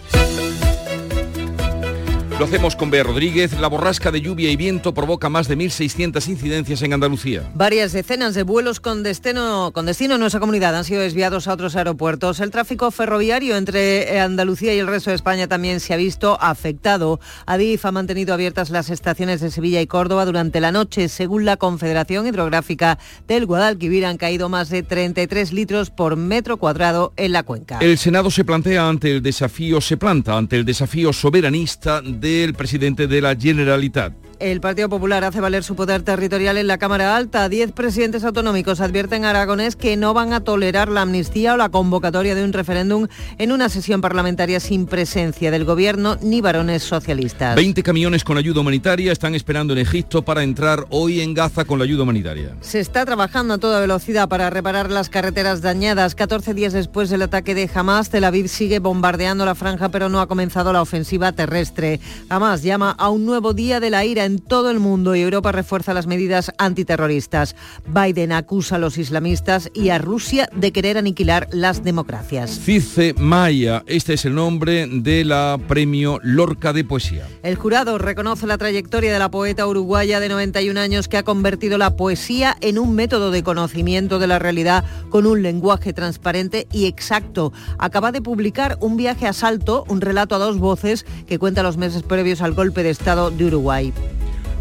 [2.37, 3.57] Lo hacemos con Bea Rodríguez.
[3.61, 7.49] La borrasca de lluvia y viento provoca más de 1.600 incidencias en Andalucía.
[7.53, 11.53] Varias decenas de vuelos con destino, con destino en nuestra comunidad han sido desviados a
[11.53, 12.41] otros aeropuertos.
[12.41, 17.21] El tráfico ferroviario entre Andalucía y el resto de España también se ha visto afectado.
[17.45, 21.07] Adif ha mantenido abiertas las estaciones de Sevilla y Córdoba durante la noche.
[21.07, 27.13] Según la Confederación Hidrográfica del Guadalquivir han caído más de 33 litros por metro cuadrado
[27.15, 27.79] en la cuenca.
[27.79, 33.05] El Senado se plantea ante el desafío, se planta ante el desafío soberanista del presidente
[33.05, 34.24] de la Generalitat.
[34.39, 37.47] El Partido Popular hace valer su poder territorial en la Cámara Alta.
[37.47, 41.69] Diez presidentes autonómicos advierten a Aragonés que no van a tolerar la amnistía o la
[41.69, 47.55] convocatoria de un referéndum en una sesión parlamentaria sin presencia del gobierno ni varones socialistas.
[47.55, 51.79] 20 camiones con ayuda humanitaria están esperando en Egipto para entrar hoy en Gaza con
[51.79, 52.57] la ayuda humanitaria.
[52.59, 56.13] Se está trabajando a toda velocidad para reparar las carreteras dañadas.
[56.13, 60.19] 14 días después del ataque de Hamas, Tel Aviv sigue bombardeando la franja pero no
[60.19, 62.01] ha comenzado la ofensiva terrestre.
[62.27, 65.51] Hamas llama a un nuevo día de la ira en todo el mundo y Europa
[65.51, 67.55] refuerza las medidas antiterroristas.
[67.87, 72.59] Biden acusa a los islamistas y a Rusia de querer aniquilar las democracias.
[72.59, 77.27] Cice Maya, este es el nombre de la premio Lorca de Poesía.
[77.43, 81.77] El jurado reconoce la trayectoria de la poeta uruguaya de 91 años que ha convertido
[81.77, 86.85] la poesía en un método de conocimiento de la realidad con un lenguaje transparente y
[86.85, 87.53] exacto.
[87.77, 91.77] Acaba de publicar Un viaje a salto, un relato a dos voces que cuenta los
[91.77, 93.93] meses previos al golpe de Estado de Uruguay.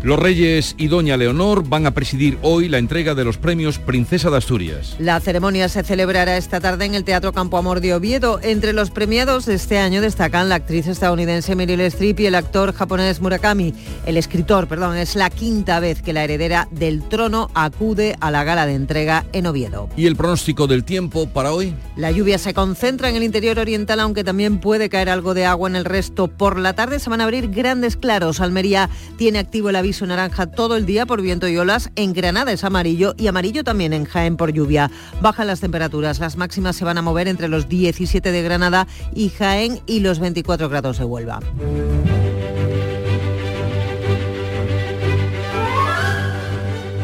[0.05, 4.29] Los Reyes y Doña Leonor van a presidir hoy la entrega de los premios Princesa
[4.29, 4.97] de Asturias.
[4.99, 8.39] La ceremonia se celebrará esta tarde en el Teatro Campo Amor de Oviedo.
[8.43, 12.75] Entre los premiados de este año destacan la actriz estadounidense Meryl Streep y el actor
[12.75, 13.73] japonés Murakami.
[14.05, 18.45] El escritor, perdón, es la quinta vez que la heredera del trono acude a la
[18.45, 19.89] gala de entrega en Oviedo.
[19.97, 21.75] ¿Y el pronóstico del tiempo para hoy?
[21.97, 25.71] La lluvia se concentra en el interior oriental, aunque también puede caer algo de agua
[25.71, 26.29] en el resto.
[26.29, 28.41] Por la tarde se van a abrir grandes claros.
[28.41, 31.91] Almería tiene activo el aviso naranja todo el día por viento y olas.
[31.97, 34.91] En Granada es amarillo y amarillo también en Jaén por lluvia.
[35.21, 36.19] Bajan las temperaturas.
[36.19, 40.19] Las máximas se van a mover entre los 17 de Granada y Jaén y los
[40.19, 41.41] 24 grados de Huelva.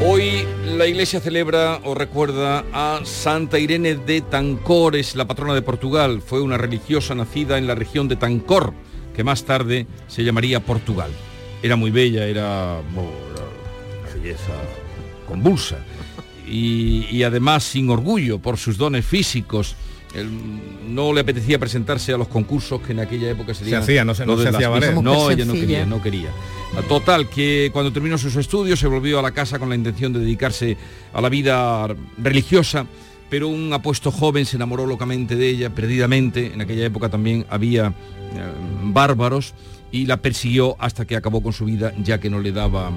[0.02, 5.62] Hoy la iglesia celebra o recuerda a Santa Irene de Tancor, es la patrona de
[5.62, 6.22] Portugal.
[6.22, 8.72] Fue una religiosa nacida en la región de Tancor,
[9.14, 11.10] que más tarde se llamaría Portugal.
[11.62, 14.52] Era muy bella, era bueno, una belleza
[15.26, 15.76] convulsa
[16.48, 19.76] y, y además sin orgullo por sus dones físicos.
[20.14, 20.28] Él
[20.88, 24.12] no le apetecía presentarse a los concursos que en aquella época se, Se hacía, no
[24.14, 25.00] se- no se hacía valer.
[25.00, 26.30] No, ella no quería, no quería.
[26.88, 30.18] Total, que cuando terminó sus estudios se volvió a la casa con la intención de
[30.20, 30.76] dedicarse
[31.12, 31.86] a la vida
[32.18, 32.86] religiosa,
[33.28, 36.52] pero un apuesto joven se enamoró locamente de ella, perdidamente.
[36.54, 37.92] En aquella época también había eh,
[38.82, 39.54] bárbaros
[39.92, 42.90] y la persiguió hasta que acabó con su vida, ya que no le daba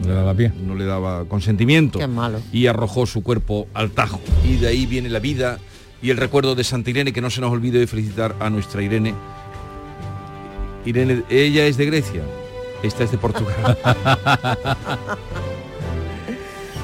[0.00, 0.52] no le daba pie.
[0.64, 1.98] No le daba consentimiento.
[1.98, 2.40] Qué malo.
[2.52, 4.20] Y arrojó su cuerpo al Tajo.
[4.44, 5.58] Y de ahí viene la vida
[6.02, 8.82] y el recuerdo de Santa Irene, que no se nos olvide de felicitar a nuestra
[8.82, 9.14] Irene.
[10.84, 12.22] Irene, ella es de Grecia,
[12.82, 13.78] esta es de Portugal.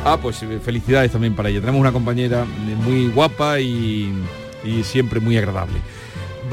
[0.05, 1.61] Ah, pues eh, felicidades también para ella.
[1.61, 4.13] Tenemos una compañera muy guapa y,
[4.65, 5.79] y siempre muy agradable.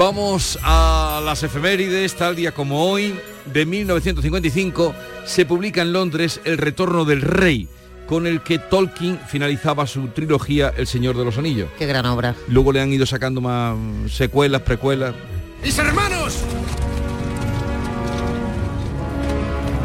[0.00, 4.94] Vamos a las efemérides, tal día como hoy, de 1955,
[5.26, 7.68] se publica en Londres El Retorno del Rey,
[8.06, 11.68] con el que Tolkien finalizaba su trilogía El Señor de los Anillos.
[11.78, 12.34] Qué gran obra.
[12.48, 13.76] Luego le han ido sacando más
[14.10, 15.14] secuelas, precuelas.
[15.62, 16.38] ¡Mis hermanos!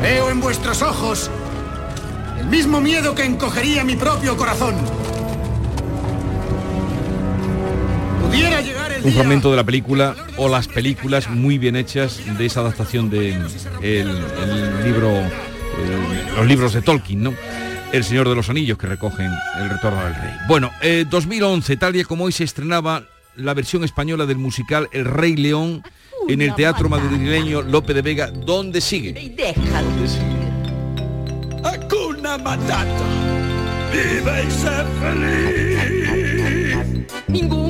[0.01, 1.30] Veo en vuestros ojos
[2.39, 4.76] el mismo miedo que encogería mi propio corazón.
[8.22, 12.62] Pudiera llegar Un fragmento de la película o las películas muy bien hechas de esa
[12.62, 13.34] adaptación de
[13.82, 17.34] el, el libro, el- los libros de Tolkien, ¿no?
[17.91, 20.32] El Señor de los Anillos que recogen el retorno del rey.
[20.47, 23.03] Bueno, eh, 2011, tal día como hoy se estrenaba
[23.36, 25.84] la versión española del musical El Rey León
[26.28, 29.14] en el Teatro Madrileño Lope de Vega, donde sigue.
[29.14, 30.26] ¿Dónde sigue?
[31.64, 32.86] Hakuna Matata.
[33.91, 35.78] Vive y sé feliz.
[37.28, 37.64] Ningún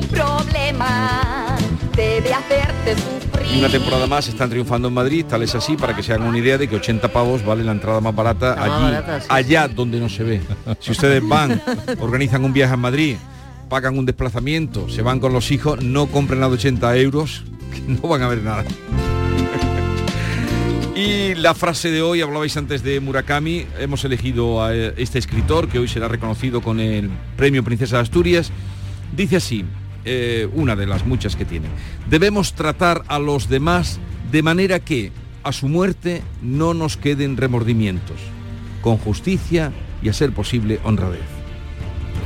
[0.76, 1.56] problema
[1.96, 3.46] debe hacerte sufrir.
[3.54, 6.28] Y una temporada más están triunfando en Madrid, tal es así, para que se hagan
[6.28, 9.20] una idea de que 80 pavos vale la entrada más barata La más allí, barata,
[9.20, 10.40] sí, allá donde no se ve.
[10.80, 11.60] Si ustedes van,
[12.00, 13.16] organizan un viaje a Madrid,
[13.68, 17.80] pagan un desplazamiento, se van con los hijos, no compren la de 80 euros, que
[17.92, 18.64] no van a ver nada.
[20.96, 25.78] Y la frase de hoy, hablabais antes de Murakami, hemos elegido a este escritor que
[25.78, 28.50] hoy será reconocido con el Premio Princesa de Asturias.
[29.14, 29.66] Dice así,
[30.06, 31.66] eh, una de las muchas que tiene,
[32.08, 33.98] debemos tratar a los demás
[34.30, 38.16] de manera que a su muerte no nos queden remordimientos,
[38.82, 41.26] con justicia y a ser posible honradez.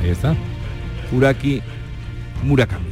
[0.01, 0.35] Ahí está.
[1.11, 1.61] Uraki
[2.43, 2.85] Murakami.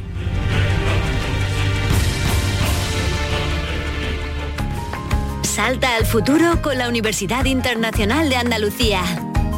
[5.42, 9.02] Salta al futuro con la Universidad Internacional de Andalucía.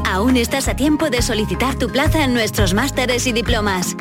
[0.05, 3.97] Aún estás a tiempo de solicitar tu plaza en nuestros másteres y diplomas.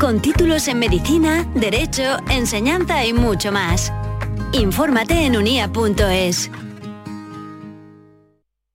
[0.00, 3.92] Con títulos en medicina, derecho, enseñanza y mucho más.
[4.52, 6.50] Infórmate en unia.es.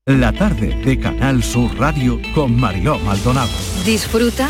[0.05, 3.49] La tarde de Canal Sur Radio con Mariló Maldonado.
[3.86, 4.49] Disfruta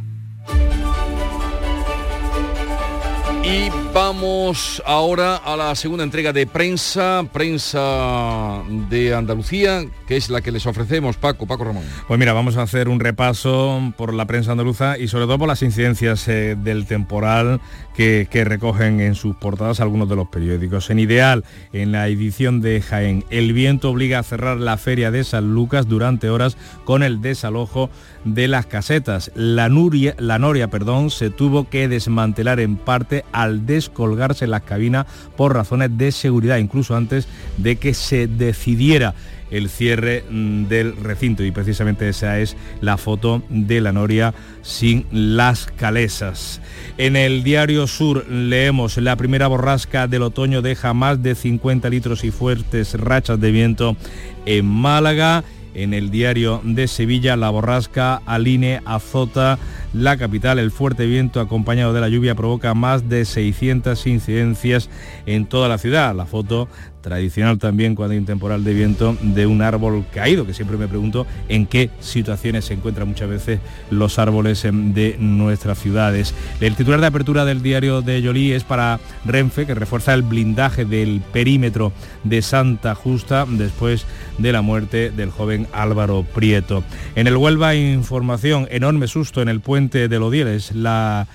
[3.43, 10.41] Y vamos ahora a la segunda entrega de prensa, prensa de Andalucía, que es la
[10.41, 11.83] que les ofrecemos, Paco, Paco Ramón.
[12.07, 15.47] Pues mira, vamos a hacer un repaso por la prensa andaluza y sobre todo por
[15.47, 17.61] las incidencias eh, del temporal
[17.95, 20.91] que, que recogen en sus portadas algunos de los periódicos.
[20.91, 25.23] En Ideal, en la edición de Jaén, el viento obliga a cerrar la feria de
[25.23, 27.89] San Lucas durante horas con el desalojo
[28.25, 29.31] de las casetas.
[29.35, 29.69] La,
[30.17, 35.05] la Noria perdón, se tuvo que desmantelar en parte al descolgarse las cabinas
[35.35, 39.13] por razones de seguridad, incluso antes de que se decidiera
[39.51, 45.05] el cierre mm, del recinto y precisamente esa es la foto de la Noria sin
[45.11, 46.61] las calesas.
[46.97, 52.23] En el diario Sur leemos la primera borrasca del otoño deja más de 50 litros
[52.23, 53.97] y fuertes rachas de viento
[54.45, 55.43] en Málaga.
[55.73, 59.57] En el diario de Sevilla, la borrasca Aline azota
[59.93, 60.59] la capital.
[60.59, 64.89] El fuerte viento acompañado de la lluvia provoca más de 600 incidencias
[65.25, 66.13] en toda la ciudad.
[66.15, 66.67] La foto
[67.01, 70.87] tradicional también cuando hay un temporal de viento de un árbol caído, que siempre me
[70.87, 76.33] pregunto en qué situaciones se encuentran muchas veces los árboles em, de nuestras ciudades.
[76.59, 80.85] El titular de apertura del diario de Yolí es para Renfe, que refuerza el blindaje
[80.85, 81.91] del perímetro
[82.23, 84.05] de Santa Justa después
[84.37, 86.83] de la muerte del joven Álvaro Prieto.
[87.15, 91.27] En el Huelva información, enorme susto en el puente de Lodieles, la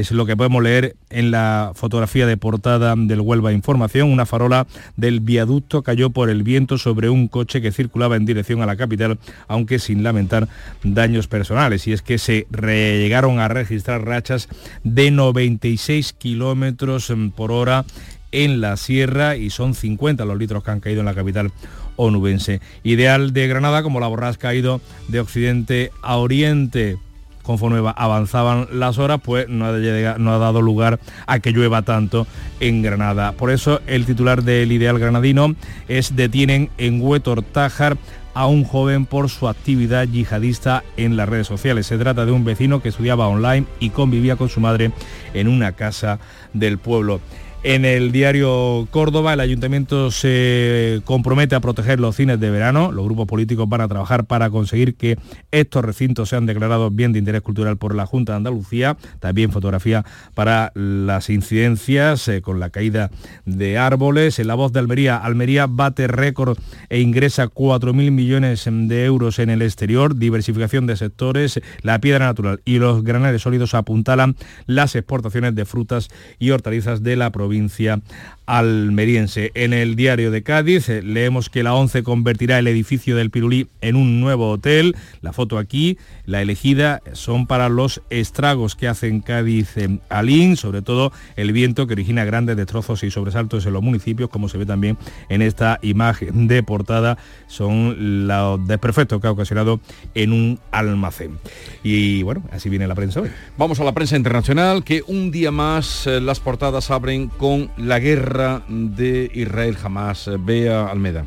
[0.00, 4.10] es lo que podemos leer en la fotografía de portada del Huelva Información.
[4.10, 4.66] Una farola
[4.96, 8.76] del viaducto cayó por el viento sobre un coche que circulaba en dirección a la
[8.76, 10.48] capital, aunque sin lamentar
[10.82, 11.86] daños personales.
[11.86, 14.48] Y es que se llegaron a registrar rachas
[14.82, 17.84] de 96 kilómetros por hora
[18.32, 21.52] en la sierra y son 50 los litros que han caído en la capital
[21.94, 22.60] onubense.
[22.82, 26.98] Ideal de Granada como la borrasca ha ido de occidente a oriente
[27.44, 31.52] conforme va- avanzaban las horas, pues no ha, llega- no ha dado lugar a que
[31.52, 32.26] llueva tanto
[32.58, 33.30] en Granada.
[33.32, 35.54] Por eso el titular del Ideal Granadino
[35.86, 37.96] es detienen en Huetor Tájar
[38.36, 41.86] a un joven por su actividad yihadista en las redes sociales.
[41.86, 44.90] Se trata de un vecino que estudiaba online y convivía con su madre
[45.34, 46.18] en una casa
[46.52, 47.20] del pueblo.
[47.66, 52.92] En el diario Córdoba, el ayuntamiento se compromete a proteger los cines de verano.
[52.92, 55.16] Los grupos políticos van a trabajar para conseguir que
[55.50, 58.98] estos recintos sean declarados bien de interés cultural por la Junta de Andalucía.
[59.18, 60.04] También fotografía
[60.34, 63.10] para las incidencias eh, con la caída
[63.46, 64.38] de árboles.
[64.38, 66.58] En la voz de Almería, Almería bate récord
[66.90, 70.16] e ingresa 4.000 millones de euros en el exterior.
[70.16, 74.36] Diversificación de sectores, la piedra natural y los granales sólidos apuntalan
[74.66, 76.08] las exportaciones de frutas
[76.38, 78.00] y hortalizas de la provincia provincia
[78.46, 79.50] almeriense.
[79.54, 83.68] En el diario de Cádiz eh, leemos que la ONCE convertirá el edificio del Pirulí
[83.80, 84.96] en un nuevo hotel.
[85.22, 90.82] La foto aquí, la elegida, son para los estragos que hacen Cádiz en Alín, sobre
[90.82, 94.66] todo el viento que origina grandes destrozos y sobresaltos en los municipios, como se ve
[94.66, 97.16] también en esta imagen de portada,
[97.46, 99.80] son los desperfectos que ha ocasionado
[100.14, 101.38] en un almacén.
[101.82, 103.30] Y bueno, así viene la prensa hoy.
[103.56, 107.98] Vamos a la prensa internacional, que un día más eh, las portadas abren con la
[107.98, 108.33] guerra
[108.68, 110.28] de Israel jamás.
[110.40, 111.26] Vea Almeda.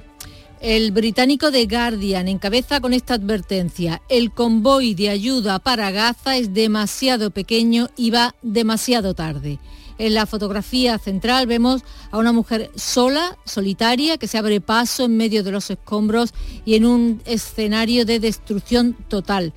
[0.59, 4.01] El británico The Guardian encabeza con esta advertencia.
[4.09, 9.59] El convoy de ayuda para Gaza es demasiado pequeño y va demasiado tarde.
[9.99, 15.17] En la fotografía central vemos a una mujer sola, solitaria, que se abre paso en
[15.17, 16.33] medio de los escombros
[16.65, 19.53] y en un escenario de destrucción total.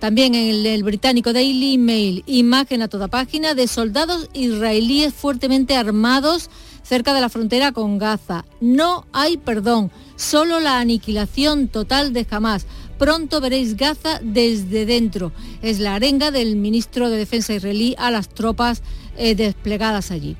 [0.00, 6.48] También en el, británico Daily Mail, imagen a toda página de soldados israelíes fuertemente armados
[6.82, 8.44] cerca de la frontera con Gaza.
[8.60, 12.66] No hay perdón, solo la aniquilación total de Hamas.
[12.98, 15.32] Pronto veréis Gaza desde dentro.
[15.62, 18.82] Es la arenga del ministro de Defensa israelí a las tropas
[19.16, 20.36] eh, desplegadas allí.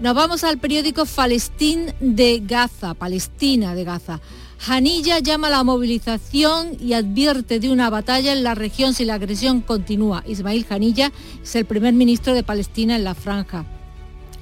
[0.00, 4.20] Nos vamos al periódico Palestín de Gaza, Palestina de Gaza.
[4.58, 9.14] Janilla llama a la movilización y advierte de una batalla en la región si la
[9.14, 10.24] agresión continúa.
[10.26, 11.12] Ismail Janilla
[11.42, 13.66] es el primer ministro de Palestina en la franja.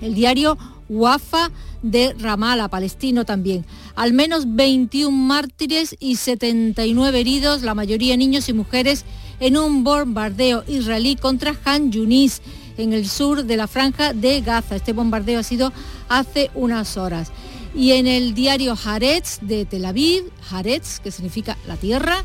[0.00, 0.56] El diario
[0.88, 1.50] Wafa
[1.82, 3.64] de Ramallah, palestino también.
[3.94, 9.04] Al menos 21 mártires y 79 heridos, la mayoría niños y mujeres,
[9.40, 12.42] en un bombardeo israelí contra Han Yunis
[12.76, 14.76] en el sur de la franja de Gaza.
[14.76, 15.72] Este bombardeo ha sido
[16.08, 17.32] hace unas horas.
[17.74, 22.22] Y en el diario Haaretz de Tel Aviv, Haaretz, que significa la tierra,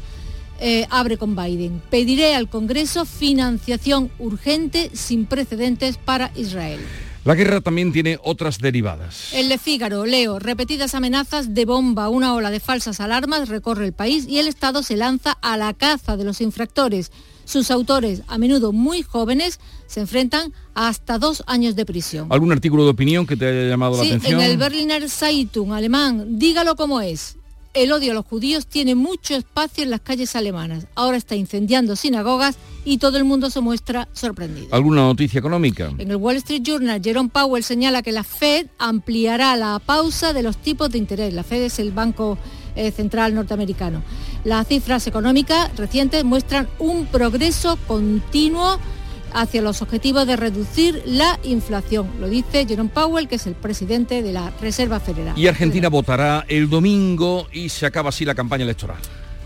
[0.59, 1.81] eh, abre con Biden.
[1.89, 6.79] Pediré al Congreso financiación urgente sin precedentes para Israel.
[7.27, 9.33] La guerra también tiene otras derivadas.
[9.33, 13.91] El de Fígaro, Leo, repetidas amenazas de bomba, una ola de falsas alarmas recorre el
[13.91, 17.11] país y el Estado se lanza a la caza de los infractores.
[17.43, 22.27] Sus autores, a menudo muy jóvenes, se enfrentan a hasta dos años de prisión.
[22.29, 24.39] ¿Algún artículo de opinión que te haya llamado la atención?
[24.39, 27.36] En el Berliner Zeitung alemán, dígalo como es.
[27.77, 30.87] El odio a los judíos tiene mucho espacio en las calles alemanas.
[30.95, 34.69] Ahora está incendiando sinagogas y todo el mundo se muestra sorprendido.
[34.71, 35.93] ¿Alguna noticia económica?
[35.99, 40.41] En el Wall Street Journal, Jerome Powell señala que la Fed ampliará la pausa de
[40.41, 41.35] los tipos de interés.
[41.35, 42.39] La Fed es el banco
[42.75, 44.01] eh, central norteamericano.
[44.43, 48.79] Las cifras económicas recientes muestran un progreso continuo
[49.33, 52.09] hacia los objetivos de reducir la inflación.
[52.19, 55.37] Lo dice Jerome Powell, que es el presidente de la Reserva Federal.
[55.37, 58.97] Y Argentina votará el domingo y se acaba así la campaña electoral.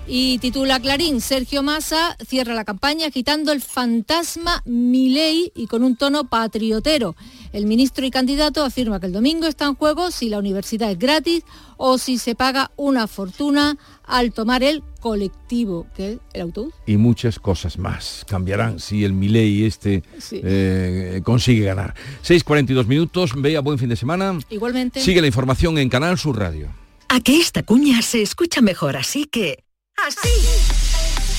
[0.08, 5.96] Y titula Clarín, Sergio Massa cierra la campaña agitando el fantasma Milei y con un
[5.96, 7.16] tono patriotero.
[7.54, 11.00] El ministro y candidato afirma que el domingo está en juego si la universidad es
[11.00, 11.44] gratis
[11.78, 16.74] o si se paga una fortuna al tomar el colectivo, que es el autobús.
[16.86, 21.94] Y muchas cosas más cambiarán si el Milei este eh, consigue ganar.
[22.24, 24.40] 6.42 minutos, vea buen fin de semana.
[24.50, 25.02] Igualmente.
[25.02, 26.74] Sigue la información en Canal Sur Radio.
[27.10, 29.66] A que esta cuña se escucha mejor, así que...
[29.98, 30.91] ¡Así!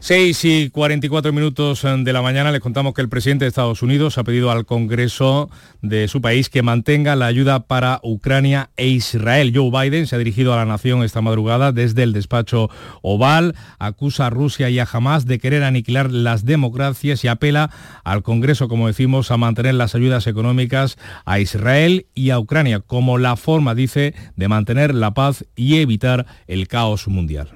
[0.00, 3.82] 6 y 44 minutos eh, de la mañana les contamos que el presidente de Estados
[3.82, 5.50] Unidos ha pedido al Congreso
[5.82, 9.52] de su país que mantenga la ayuda para Ucrania e Israel.
[9.52, 12.70] Joe Biden se ha dirigido a la nación esta madrugada desde el despacho
[13.02, 17.70] Oval, acusa a Rusia y a Hamas de querer aniquilar las democracias y apela
[18.04, 23.18] al Congreso, como decimos, a mantener las ayudas económicas a Israel y a Ucrania como
[23.18, 27.48] la forma, dice, de mantener la paz y evitar el caos mundial.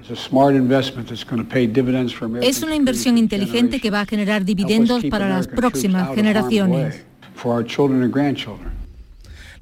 [2.43, 7.05] Es una inversión inteligente que va a generar dividendos para las próximas generaciones.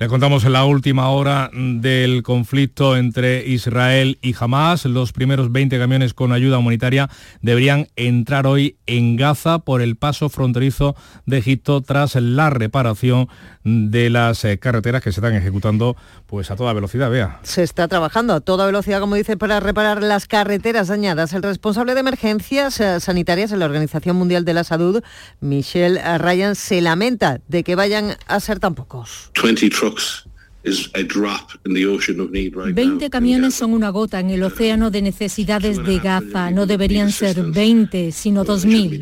[0.02, 4.86] Le contamos en la última hora del conflicto entre Israel y Hamas.
[4.86, 7.08] Los primeros 20 camiones con ayuda humanitaria
[7.44, 10.96] deberían entrar hoy en Gaza por el paso fronterizo
[11.28, 13.28] de Egipto tras la reparación
[13.64, 15.96] de las eh, carreteras que se están ejecutando
[16.28, 17.40] pues a toda velocidad, vea.
[17.44, 21.34] Se está trabajando a toda velocidad, como dice, para reparar las carreteras dañadas.
[21.34, 25.04] El responsable de emergencias eh, sanitarias en la Organización Mundial de la Salud,
[25.40, 29.32] Michelle Ryan, se lamenta de que vayan a ser tan pocos.
[32.74, 36.52] 20 camiones son una gota en el océano de necesidades de Gaza.
[36.52, 39.00] No deberían ser 20, sino 2.000.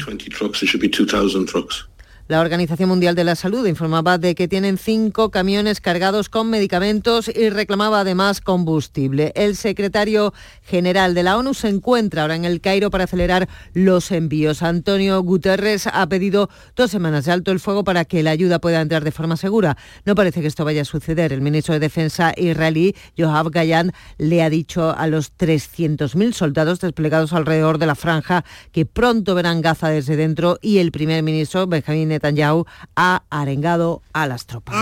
[2.30, 7.28] La Organización Mundial de la Salud informaba de que tienen cinco camiones cargados con medicamentos
[7.28, 9.32] y reclamaba además combustible.
[9.34, 14.12] El secretario general de la ONU se encuentra ahora en el Cairo para acelerar los
[14.12, 14.62] envíos.
[14.62, 18.80] Antonio Guterres ha pedido dos semanas de alto el fuego para que la ayuda pueda
[18.80, 19.76] entrar de forma segura.
[20.06, 21.34] No parece que esto vaya a suceder.
[21.34, 27.34] El ministro de Defensa israelí, Yoav Gayan, le ha dicho a los 300.000 soldados desplegados
[27.34, 32.19] alrededor de la franja que pronto verán Gaza desde dentro y el primer ministro, Benjamín
[32.20, 32.66] Netanyahu
[32.96, 34.76] ha arengado a las tropas.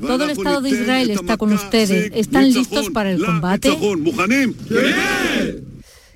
[0.00, 2.10] Todo el Estado de Israel está con ustedes.
[2.14, 3.70] ¿Están listos para el combate?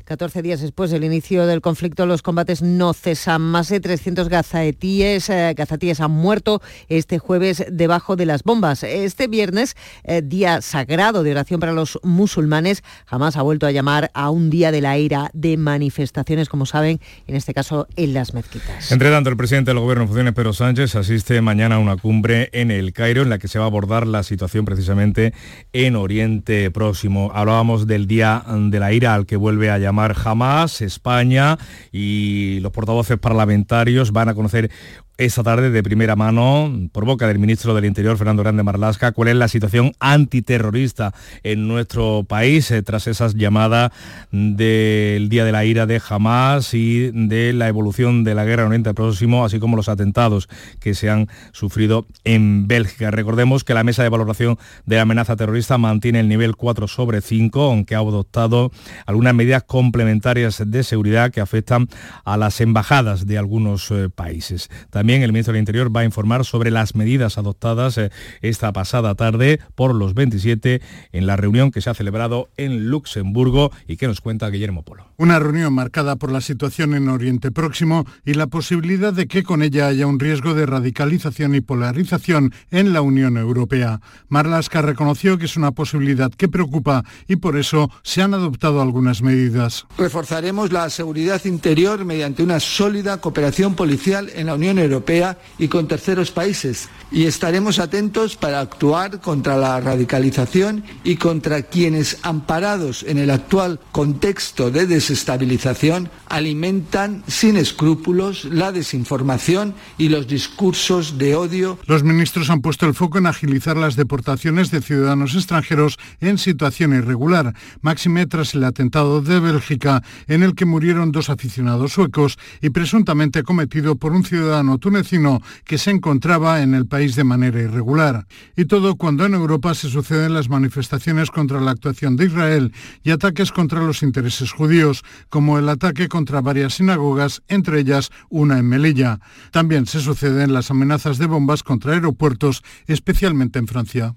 [0.07, 3.43] 14 días después del inicio del conflicto, los combates no cesan.
[3.43, 5.55] Más de 300 gazatíes, eh,
[5.99, 8.85] han muerto este jueves debajo de las bombas.
[8.85, 14.13] Este viernes, eh, día sagrado de oración para los musulmanes, jamás ha vuelto a llamar
[14.15, 18.33] a un día de la ira de manifestaciones, como saben, en este caso en las
[18.33, 18.93] mezquitas.
[18.93, 22.49] Entre tanto, el presidente del gobierno en funciones, Pedro Sánchez, asiste mañana a una cumbre
[22.53, 25.35] en el Cairo en la que se va a abordar la situación precisamente
[25.73, 27.33] en Oriente Próximo.
[27.35, 31.59] Hablábamos del día de la ira al que vuelve a llamar jamás España
[31.93, 34.71] y los portavoces parlamentarios van a conocer
[35.19, 39.29] esta tarde de primera mano, por boca del ministro del Interior, Fernando Grande Marlasca, cuál
[39.29, 43.93] es la situación antiterrorista en nuestro país eh, tras esas llamadas
[44.31, 48.69] del Día de la Ira de Hamas y de la evolución de la guerra en
[48.69, 50.51] Oriente Próximo, así como los atentados
[50.81, 53.11] que se han sufrido en Bélgica.
[53.11, 57.23] Recordemos que la mesa de valoración de la amenaza terrorista mantiene el nivel 4 sobre
[57.23, 58.71] 5, aunque ha adoptado
[59.07, 61.89] algunas medidas complementarias de seguridad que afectan
[62.27, 64.69] a las embajadas de algunos eh, países.
[64.91, 68.11] También el ministro del Interior va a informar sobre las medidas adoptadas eh,
[68.43, 70.81] esta pasada tarde por los 27
[71.13, 75.07] en la reunión que se ha celebrado en Luxemburgo y que nos cuenta Guillermo Polo.
[75.19, 79.62] Una reunión marcada por la situación en Oriente Próximo y la posibilidad de que con
[79.62, 84.01] ella haya un riesgo de radicalización y polarización en la Unión Europea.
[84.29, 89.23] Marlaska reconoció que es una posibilidad que preocupa y por eso se han adoptado algunas
[89.23, 89.87] medidas.
[89.97, 95.89] Reforzaremos la seguridad interior mediante una sólida cooperación policial en la Unión Europea y con
[95.89, 96.91] terceros países.
[97.11, 103.81] Y estaremos atentos para actuar contra la radicalización y contra quienes, amparados en el actual
[103.93, 111.79] contexto de desestabilización, alimentan sin escrúpulos la desinformación y los discursos de odio.
[111.87, 116.93] Los ministros han puesto el foco en agilizar las deportaciones de ciudadanos extranjeros en situación
[116.93, 122.71] irregular, máxime tras el atentado de Bélgica, en el que murieron dos aficionados suecos y
[122.71, 128.27] presuntamente cometido por un ciudadano tunecino que se encontraba en el país de manera irregular.
[128.57, 132.73] Y todo cuando en Europa se suceden las manifestaciones contra la actuación de Israel
[133.05, 134.96] y ataques contra los intereses judíos,
[135.29, 139.21] como el ataque contra varias sinagogas, entre ellas una en Melilla.
[139.51, 144.15] También se suceden las amenazas de bombas contra aeropuertos, especialmente en Francia.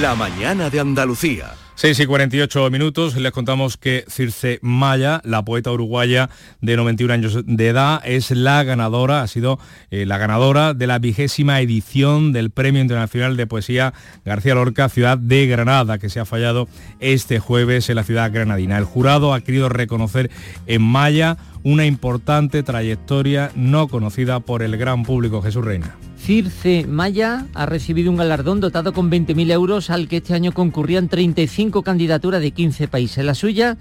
[0.00, 1.54] La mañana de Andalucía.
[1.80, 6.28] 6 y 48 minutos, les contamos que Circe Maya, la poeta uruguaya
[6.60, 9.58] de 91 años de edad, es la ganadora, ha sido
[9.90, 13.94] eh, la ganadora de la vigésima edición del Premio Internacional de Poesía
[14.26, 16.68] García Lorca, Ciudad de Granada, que se ha fallado
[16.98, 18.76] este jueves en la ciudad granadina.
[18.76, 20.30] El jurado ha querido reconocer
[20.66, 25.96] en Maya una importante trayectoria no conocida por el gran público Jesús Reina.
[26.20, 31.08] Circe Maya ha recibido un galardón dotado con 20.000 euros al que este año concurrían
[31.08, 33.24] 35 candidaturas de 15 países.
[33.24, 33.78] La suya,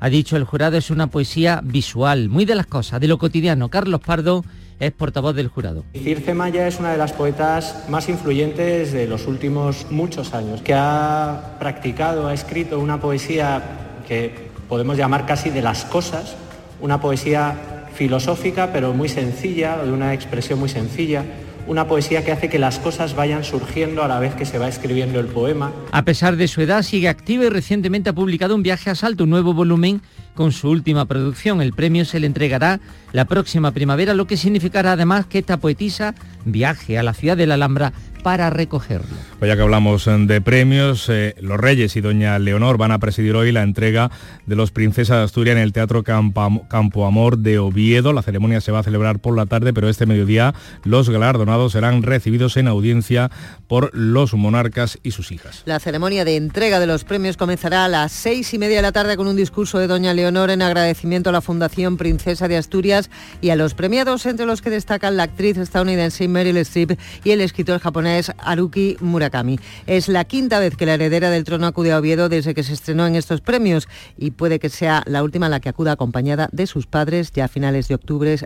[0.00, 3.68] ha dicho el jurado, es una poesía visual, muy de las cosas, de lo cotidiano.
[3.68, 4.42] Carlos Pardo
[4.80, 5.84] es portavoz del jurado.
[5.92, 10.74] Circe Maya es una de las poetas más influyentes de los últimos muchos años, que
[10.74, 13.62] ha practicado, ha escrito una poesía
[14.08, 16.36] que podemos llamar casi de las cosas,
[16.80, 21.24] una poesía filosófica pero muy sencilla, de una expresión muy sencilla,
[21.66, 24.68] una poesía que hace que las cosas vayan surgiendo a la vez que se va
[24.68, 25.72] escribiendo el poema.
[25.92, 29.24] A pesar de su edad, sigue activa y recientemente ha publicado un viaje a Salto,
[29.24, 30.02] un nuevo volumen
[30.34, 31.60] con su última producción.
[31.60, 32.80] El premio se le entregará
[33.12, 37.46] la próxima primavera, lo que significará además que esta poetisa viaje a la ciudad de
[37.46, 37.92] la Alhambra
[38.22, 39.16] para recogerlo.
[39.38, 42.98] Pues ya que hablamos eh, de premios, eh, los Reyes y Doña Leonor van a
[42.98, 44.10] presidir hoy la entrega
[44.46, 48.12] de los Princesas de Asturias en el Teatro Campo, Campo Amor de Oviedo.
[48.12, 50.54] La ceremonia se va a celebrar por la tarde, pero este mediodía
[50.84, 53.30] los galardonados serán recibidos en audiencia
[53.66, 55.62] por los monarcas y sus hijas.
[55.64, 58.92] La ceremonia de entrega de los premios comenzará a las seis y media de la
[58.92, 63.10] tarde con un discurso de Doña Leonor en agradecimiento a la Fundación Princesa de Asturias
[63.40, 67.40] y a los premiados, entre los que destacan la actriz estadounidense Meryl Streep y el
[67.40, 69.58] escritor japonés es Haruki Murakami.
[69.86, 72.72] Es la quinta vez que la heredera del trono acude a Oviedo desde que se
[72.72, 76.48] estrenó en estos premios y puede que sea la última en la que acuda acompañada
[76.52, 77.32] de sus padres.
[77.32, 78.36] Ya a finales de octubre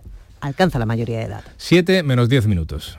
[0.40, 1.44] alcanza la mayoría de edad.
[1.56, 2.98] 7 menos 10 minutos.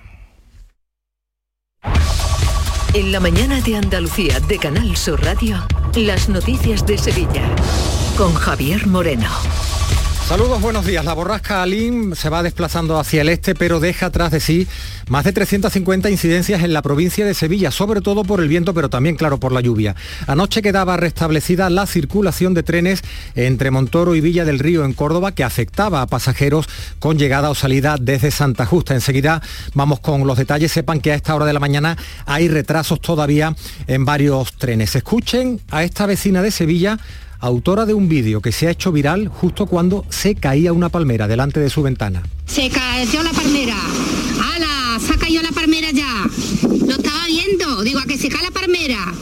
[2.94, 5.58] En la mañana de Andalucía de Canal Sur Radio,
[5.96, 7.44] las noticias de Sevilla
[8.18, 9.30] con Javier Moreno.
[10.28, 11.06] Saludos, buenos días.
[11.06, 14.68] La borrasca Alim se va desplazando hacia el este, pero deja atrás de sí
[15.08, 18.90] más de 350 incidencias en la provincia de Sevilla, sobre todo por el viento, pero
[18.90, 19.96] también, claro, por la lluvia.
[20.28, 23.04] Anoche quedaba restablecida la circulación de trenes
[23.36, 26.68] entre Montoro y Villa del Río en Córdoba, que afectaba a pasajeros
[27.00, 28.96] con llegada o salida desde Santa Justa.
[28.96, 29.42] Enseguida
[29.76, 30.74] vamos con los detalles.
[30.74, 33.56] Sepan que a esta hora de la mañana hay retrasos todavía
[33.88, 34.94] en varios trenes.
[34.94, 37.00] Escuchen a esta vecina de Sevilla
[37.40, 41.28] autora de un vídeo que se ha hecho viral justo cuando se caía una palmera
[41.28, 42.24] delante de su ventana.
[42.46, 43.76] Se cayó la palmera.
[44.42, 45.00] ¡Hala!
[45.00, 46.17] Se ha caído la palmera ya.
[46.86, 47.82] Lo estaba viendo.
[47.84, 49.14] Digo, a que se cae la palmera.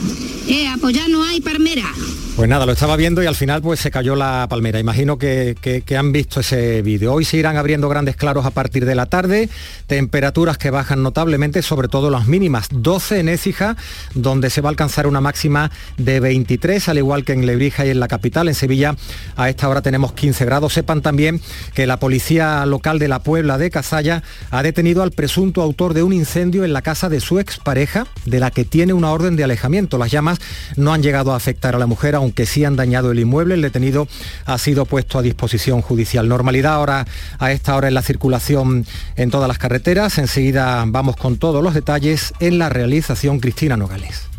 [0.47, 1.91] Eh, apoyar no hay palmera.
[2.36, 4.78] Pues nada, lo estaba viendo y al final pues se cayó la palmera.
[4.78, 5.55] Imagino que,
[5.97, 7.13] han visto ese vídeo.
[7.13, 9.47] Hoy se irán abriendo grandes claros a partir de la tarde,
[9.88, 12.68] temperaturas que bajan notablemente, sobre todo las mínimas.
[12.72, 13.78] 12 en Écija,
[14.16, 17.89] donde se va a alcanzar una máxima de 23, al igual que en Lebrija y
[17.89, 18.49] en la capital.
[18.49, 18.97] En Sevilla
[19.38, 20.74] a esta hora tenemos 15 grados.
[20.74, 21.39] Sepan también
[21.74, 26.03] que la policía local de la Puebla de Cazalla ha detenido al presunto autor de
[26.03, 29.43] un incendio en la casa de su expareja, de la que tiene una orden de
[29.43, 29.97] alejamiento.
[29.97, 30.39] Las llamas
[30.75, 33.55] no han llegado a afectar a la mujer, aunque sí han dañado el inmueble.
[33.55, 34.07] El detenido
[34.45, 36.27] ha sido puesto a disposición judicial.
[36.27, 37.05] Normalidad ahora
[37.39, 38.85] a esta hora en la circulación
[39.15, 40.17] en todas las carreteras.
[40.17, 44.34] Enseguida vamos con todos los detalles en la realización Cristina Nogales.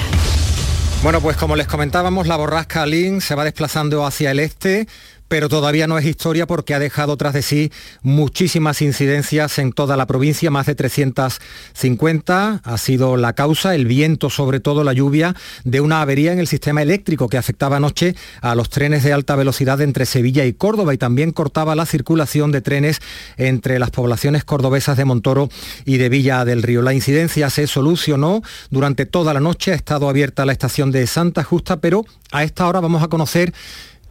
[1.02, 4.86] Bueno, pues como les comentábamos, la borrasca Lin se va desplazando hacia el este
[5.30, 7.71] pero todavía no es historia porque ha dejado tras de sí
[8.01, 12.61] muchísimas incidencias en toda la provincia, más de 350.
[12.63, 16.47] Ha sido la causa, el viento, sobre todo la lluvia, de una avería en el
[16.47, 20.93] sistema eléctrico que afectaba anoche a los trenes de alta velocidad entre Sevilla y Córdoba
[20.93, 22.99] y también cortaba la circulación de trenes
[23.38, 25.49] entre las poblaciones cordobesas de Montoro
[25.86, 26.82] y de Villa del Río.
[26.82, 31.43] La incidencia se solucionó durante toda la noche, ha estado abierta la estación de Santa
[31.43, 33.53] Justa, pero a esta hora vamos a conocer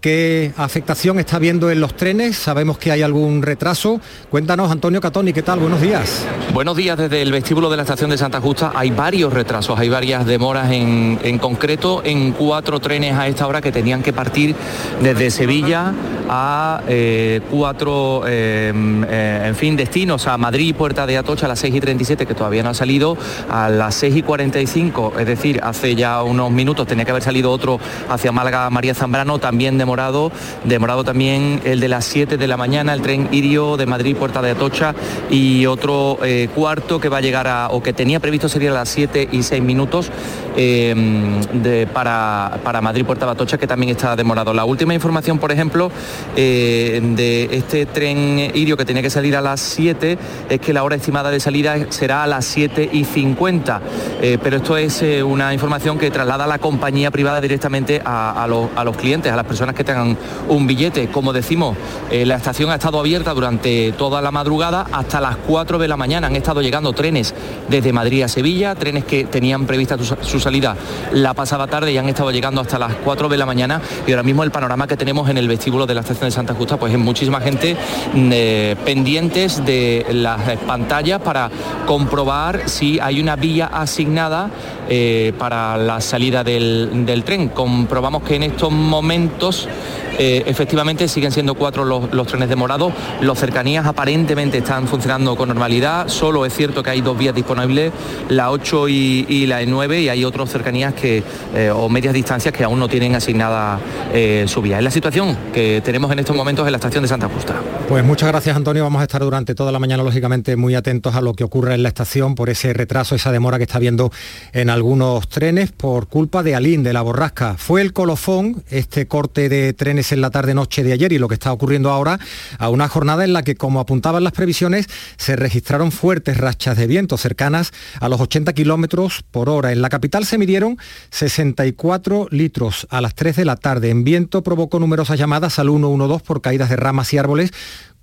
[0.00, 2.36] ¿Qué afectación está viendo en los trenes?
[2.36, 4.00] Sabemos que hay algún retraso.
[4.30, 5.58] Cuéntanos, Antonio Catoni, ¿qué tal?
[5.58, 6.24] Buenos días.
[6.54, 8.70] Buenos días desde el vestíbulo de la estación de Santa Justa.
[8.76, 13.72] Hay varios retrasos, hay varias demoras en, concreto en cuatro trenes a esta hora que
[13.72, 14.54] tenían que partir
[15.02, 15.92] desde Sevilla
[16.28, 18.72] a eh, cuatro, eh,
[19.08, 22.34] eh, en fin, destinos, a Madrid, Puerta de Atocha a las 6 y 37, que
[22.34, 23.16] todavía no ha salido,
[23.48, 27.50] a las 6 y 45, es decir, hace ya unos minutos tenía que haber salido
[27.50, 30.30] otro hacia Málaga, María Zambrano, también de demorado,
[30.64, 34.42] demorado también el de las 7 de la mañana, el tren Irio de Madrid, Puerta
[34.42, 34.94] de Atocha,
[35.30, 38.74] y otro eh, cuarto que va a llegar a, o que tenía previsto sería a
[38.74, 40.10] las 7 y 6 minutos
[40.58, 44.52] em, de, para, para Madrid, Puerta de Atocha, que también está demorado.
[44.52, 45.90] La última información, por ejemplo,
[46.36, 50.18] eh, de este tren Irio que tenía que salir a las 7
[50.50, 53.80] es que la hora estimada de salida será a las 7 y 50.
[54.20, 58.84] Eh, pero esto es una información que traslada la compañía privada directamente a, los, a,
[58.84, 60.16] los, clientes, a las personas que tengan
[60.48, 61.08] un billete.
[61.08, 61.76] Como decimos,
[62.10, 66.26] la estación ha estado abierta durante toda la madrugada hasta las 4 de la mañana.
[66.26, 67.34] Han estado llegando trenes
[67.68, 70.76] desde Madrid a Sevilla, trenes que tenían prevista su, salida
[71.12, 74.22] la pasada tarde y han estado llegando hasta las 4 de la mañana y ahora
[74.22, 76.92] mismo el panorama que tenemos en el vestíbulo de la estación de Santa Justa pues
[76.92, 81.50] es muchísima gente mm, eh, pendientes de las pantallas para
[81.86, 84.50] comprobar si hay una vía asignada
[84.88, 87.48] eh, para la salida del tren.
[87.48, 90.07] Comprobamos que en estos momentos Thank you.
[90.18, 96.08] Eh, efectivamente siguen siendo cuatro los, trenes demorados, los cercanías aparentemente están funcionando con normalidad,
[96.08, 97.92] solo es cierto que hay dos vías disponibles,
[98.28, 101.22] la 8 y, la 9 y hay otras cercanías que,
[101.54, 103.78] eh, o medias distancias que aún no tienen asignada
[104.12, 104.78] eh, su vía.
[104.78, 107.54] Es la situación que tenemos en estos momentos en la estación de Santa Justa.
[107.88, 111.20] Pues muchas gracias Antonio, vamos a estar durante toda la mañana lógicamente muy atentos a
[111.20, 114.10] lo que ocurre en la estación por ese retraso, esa demora que está habiendo
[114.52, 117.54] en algunos trenes por culpa de Alín, de la borrasca.
[117.56, 121.34] Fue el colofón, este corte de trenes en la tarde-noche de ayer y lo que
[121.34, 122.18] está ocurriendo ahora
[122.58, 124.86] a una jornada en la que, como apuntaban las previsiones,
[125.16, 129.72] se registraron fuertes rachas de viento cercanas a los 80 kilómetros por hora.
[129.72, 130.78] En la capital se midieron
[131.10, 133.90] 64 litros a las 3 de la tarde.
[133.90, 137.52] En viento provocó numerosas llamadas al 112 por caídas de ramas y árboles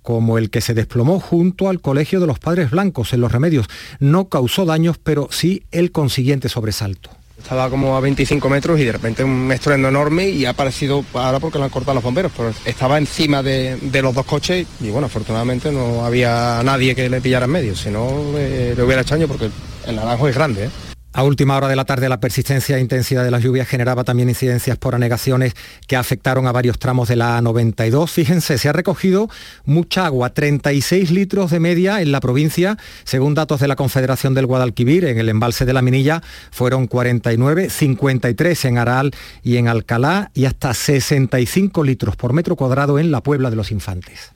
[0.02, 3.66] como el que se desplomó junto al Colegio de los Padres Blancos en Los Remedios.
[3.98, 7.10] No causó daños, pero sí el consiguiente sobresalto.
[7.46, 11.38] Estaba como a 25 metros y de repente un estruendo enorme y ha aparecido ahora
[11.38, 15.06] porque lo han cortado los bomberos, pero estaba encima de, los dos coches y bueno,
[15.06, 19.16] afortunadamente no había nadie que le pillara en medio, si no eh, le hubiera hecho
[19.28, 19.48] porque
[19.86, 20.64] el naranjo es grande.
[20.64, 20.70] ¿eh?
[21.16, 24.28] A última hora de la tarde la persistencia e intensidad de las lluvias generaba también
[24.28, 25.54] incidencias por anegaciones
[25.86, 28.10] que afectaron a varios tramos de la A92.
[28.10, 29.30] Fíjense, se ha recogido
[29.64, 34.44] mucha agua, 36 litros de media en la provincia, según datos de la Confederación del
[34.44, 39.12] Guadalquivir, en el embalse de la Minilla fueron 49, 53 en Aral
[39.42, 43.72] y en Alcalá y hasta 65 litros por metro cuadrado en la Puebla de los
[43.72, 44.35] Infantes.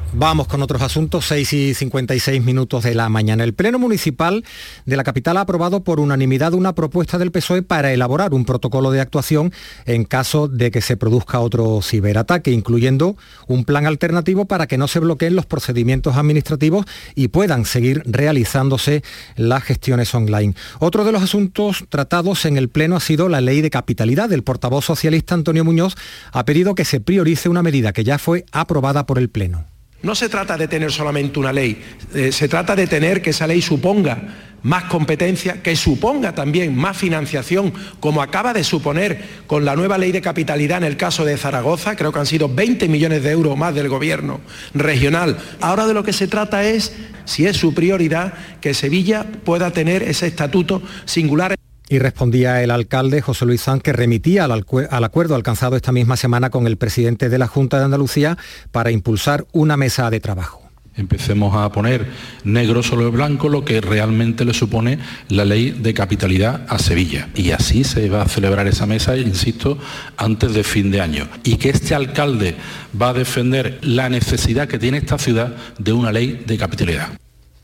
[0.13, 3.45] Vamos con otros asuntos, 6 y 56 minutos de la mañana.
[3.45, 4.43] El Pleno Municipal
[4.85, 8.91] de la capital ha aprobado por unanimidad una propuesta del PSOE para elaborar un protocolo
[8.91, 9.53] de actuación
[9.85, 13.15] en caso de que se produzca otro ciberataque, incluyendo
[13.47, 16.85] un plan alternativo para que no se bloqueen los procedimientos administrativos
[17.15, 19.03] y puedan seguir realizándose
[19.37, 20.55] las gestiones online.
[20.79, 24.33] Otro de los asuntos tratados en el Pleno ha sido la ley de capitalidad.
[24.33, 25.95] El portavoz socialista Antonio Muñoz
[26.33, 29.70] ha pedido que se priorice una medida que ya fue aprobada por el Pleno.
[30.03, 31.81] No se trata de tener solamente una ley,
[32.13, 36.97] eh, se trata de tener que esa ley suponga más competencia, que suponga también más
[36.97, 41.37] financiación, como acaba de suponer con la nueva ley de capitalidad en el caso de
[41.37, 44.41] Zaragoza, creo que han sido 20 millones de euros más del gobierno
[44.73, 45.37] regional.
[45.59, 46.93] Ahora de lo que se trata es,
[47.25, 51.55] si es su prioridad, que Sevilla pueda tener ese estatuto singular.
[51.91, 56.15] Y respondía el alcalde José Luis Sanz que remitía al, al, acuerdo alcanzado esta misma
[56.15, 58.37] semana con el presidente de la Junta de Andalucía
[58.71, 60.61] para impulsar una mesa de trabajo.
[60.95, 62.07] Empecemos a poner
[62.45, 67.27] negro sobre blanco lo que realmente le supone la ley de capitalidad a Sevilla.
[67.35, 69.77] Y así se va a celebrar esa mesa, insisto,
[70.15, 71.27] antes de fin de año.
[71.43, 72.55] Y que este alcalde
[72.99, 77.09] va a defender la necesidad que tiene esta ciudad de una ley de capitalidad.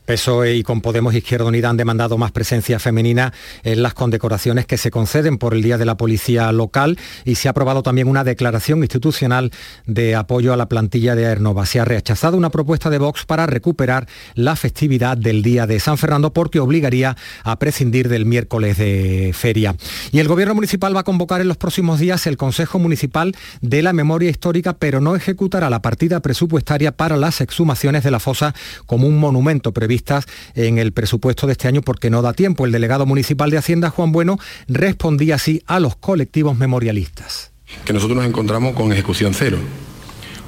[0.08, 4.78] PSOE y con Podemos Izquierda Unida han demandado más presencia femenina en las condecoraciones que
[4.78, 8.24] se conceden por el Día de la Policía Local y se ha aprobado también una
[8.24, 9.52] declaración institucional
[9.84, 11.66] de apoyo a la plantilla de Aernova.
[11.66, 15.98] Se ha rechazado una propuesta de Vox para recuperar la festividad del Día de San
[15.98, 19.76] Fernando porque obligaría a prescindir del miércoles de feria.
[20.10, 23.82] Y el Gobierno Municipal va a convocar en los próximos días el Consejo Municipal de
[23.82, 28.54] la Memoria Histórica, pero no ejecutará la partida presupuestaria para las exhumaciones de la fosa
[28.86, 29.97] como un monumento previsto
[30.54, 32.66] en el presupuesto de este año porque no da tiempo.
[32.66, 37.52] El delegado municipal de Hacienda, Juan Bueno, respondía así a los colectivos memorialistas.
[37.84, 39.58] Que nosotros nos encontramos con ejecución cero.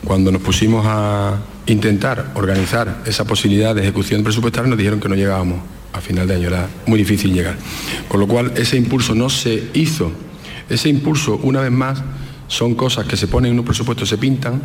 [0.04, 5.14] Cuando nos pusimos a intentar organizar esa posibilidad de ejecución presupuestaria nos dijeron que no
[5.14, 5.60] llegábamos
[5.92, 7.56] a final de año, era muy difícil llegar.
[8.08, 10.12] Con lo cual ese impulso no se hizo.
[10.68, 12.02] Ese impulso, una vez más,
[12.48, 14.62] son cosas que se ponen en un presupuesto, se pintan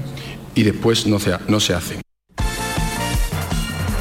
[0.54, 2.02] y después no se, no se hacen.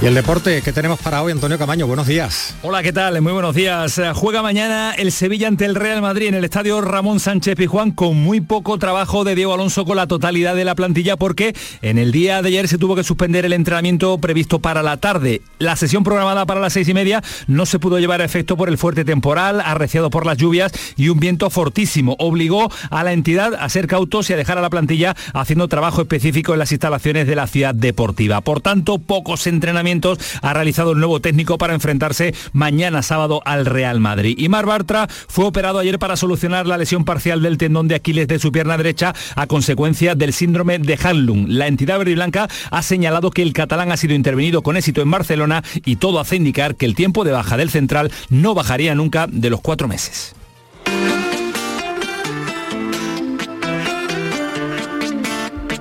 [0.05, 2.55] Y el deporte que tenemos para hoy, Antonio Camaño, buenos días.
[2.61, 3.23] Hola, ¿qué tal?
[3.23, 3.97] Muy buenos días.
[3.97, 7.91] Eh, juega mañana el Sevilla ante el Real Madrid en el estadio Ramón Sánchez Pijuán
[7.91, 11.97] con muy poco trabajo de Diego Alonso con la totalidad de la plantilla porque en
[11.97, 15.41] el día de ayer se tuvo que suspender el entrenamiento previsto para la tarde.
[15.59, 18.69] La sesión programada para las seis y media no se pudo llevar a efecto por
[18.69, 22.15] el fuerte temporal, arreciado por las lluvias y un viento fortísimo.
[22.19, 26.03] Obligó a la entidad a ser cautos y a dejar a la plantilla haciendo trabajo
[26.03, 28.43] específico en las instalaciones de la ciudad deportiva.
[28.43, 29.94] Por tanto, pocos entrenamientos
[30.43, 34.35] ha realizado el nuevo técnico para enfrentarse mañana sábado al Real Madrid.
[34.39, 38.29] Y Mar Bartra fue operado ayer para solucionar la lesión parcial del tendón de Aquiles
[38.29, 41.47] de su pierna derecha a consecuencia del síndrome de Hanlung.
[41.49, 45.11] La entidad verde blanca ha señalado que el catalán ha sido intervenido con éxito en
[45.11, 49.27] Barcelona y todo hace indicar que el tiempo de baja del central no bajaría nunca
[49.31, 50.35] de los cuatro meses.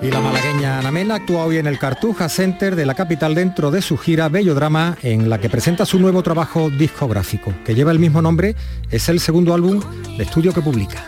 [0.03, 3.81] Y la malagueña Anamena actúa hoy en el Cartuja Center de la capital dentro de
[3.81, 7.99] su gira Bello Drama en la que presenta su nuevo trabajo discográfico, que lleva el
[7.99, 8.53] mismo nombre,
[8.91, 9.81] es el segundo álbum
[10.17, 11.07] de estudio que publica.